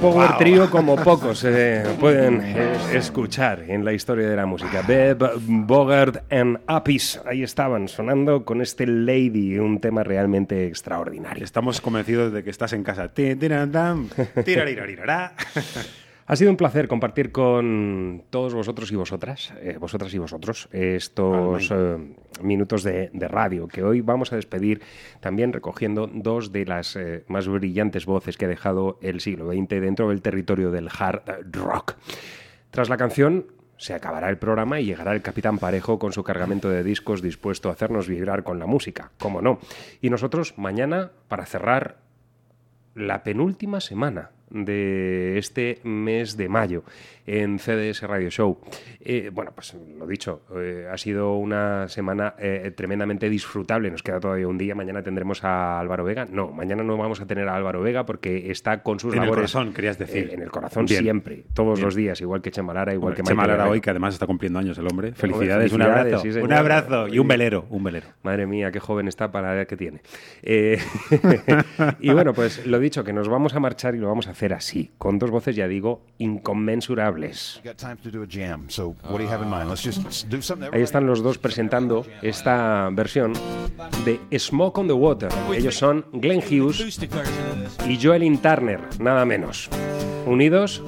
[0.00, 0.38] Power Wow.
[0.38, 4.82] trío como pocos eh, pueden eh, escuchar en la historia de la música.
[4.82, 11.44] Beb, Bogart and Apis, ahí estaban sonando con este Lady, un tema realmente extraordinario.
[11.44, 13.10] Estamos convencidos de que estás en casa.
[16.30, 21.72] Ha sido un placer compartir con todos vosotros y vosotras, eh, vosotras y vosotros, estos
[21.72, 21.96] eh,
[22.40, 24.80] minutos de, de radio que hoy vamos a despedir
[25.18, 29.80] también recogiendo dos de las eh, más brillantes voces que ha dejado el siglo XX
[29.80, 31.96] dentro del territorio del hard rock.
[32.70, 33.46] Tras la canción
[33.76, 37.70] se acabará el programa y llegará el Capitán Parejo con su cargamento de discos dispuesto
[37.70, 39.58] a hacernos vibrar con la música, cómo no.
[40.00, 41.96] Y nosotros mañana, para cerrar
[42.94, 46.82] la penúltima semana de este mes de mayo
[47.26, 48.58] en CDS Radio Show.
[49.00, 53.90] Eh, bueno, pues lo dicho, eh, ha sido una semana eh, tremendamente disfrutable.
[53.90, 54.74] Nos queda todavía un día.
[54.74, 56.26] Mañana tendremos a Álvaro Vega.
[56.30, 59.26] No, mañana no vamos a tener a Álvaro Vega porque está con sus En el
[59.28, 59.52] labores.
[59.52, 60.30] corazón, querías decir.
[60.32, 61.02] En el corazón Bien.
[61.02, 61.84] siempre, todos Bien.
[61.86, 63.72] los días, igual que Chemalara, igual que Chema Michael Lara Herrera.
[63.72, 65.12] hoy, que además está cumpliendo años el hombre.
[65.12, 66.18] Felicidades, un abrazo.
[66.18, 68.08] sí, un abrazo y un velero, un velero.
[68.22, 70.00] Madre mía, qué joven está para la edad que tiene.
[72.00, 74.52] Y bueno, pues lo dicho, que nos vamos a marchar y lo vamos a hacer
[74.52, 77.09] así, con dos voces, ya digo, inconmensurables.
[77.64, 79.68] Got time to do a jam, so what do you have in mind?
[79.68, 80.70] Let's just do something.
[80.72, 83.32] Ahí están los dos presentando esta versión
[84.04, 85.30] de Smoke on the Water.
[85.54, 86.98] Ellos son Glenn Hughes
[87.86, 89.68] y Joelin Turner, nada menos.
[90.26, 90.82] Unidos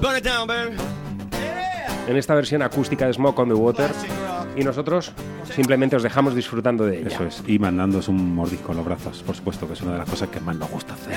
[2.07, 3.91] en esta versión acústica de Smoke on the Water
[4.55, 5.13] y nosotros
[5.53, 7.07] simplemente os dejamos disfrutando de ella.
[7.07, 7.43] Eso es.
[7.47, 10.29] Y mandándoos un mordisco en los brazos, por supuesto, que es una de las cosas
[10.29, 11.15] que más nos gusta hacer.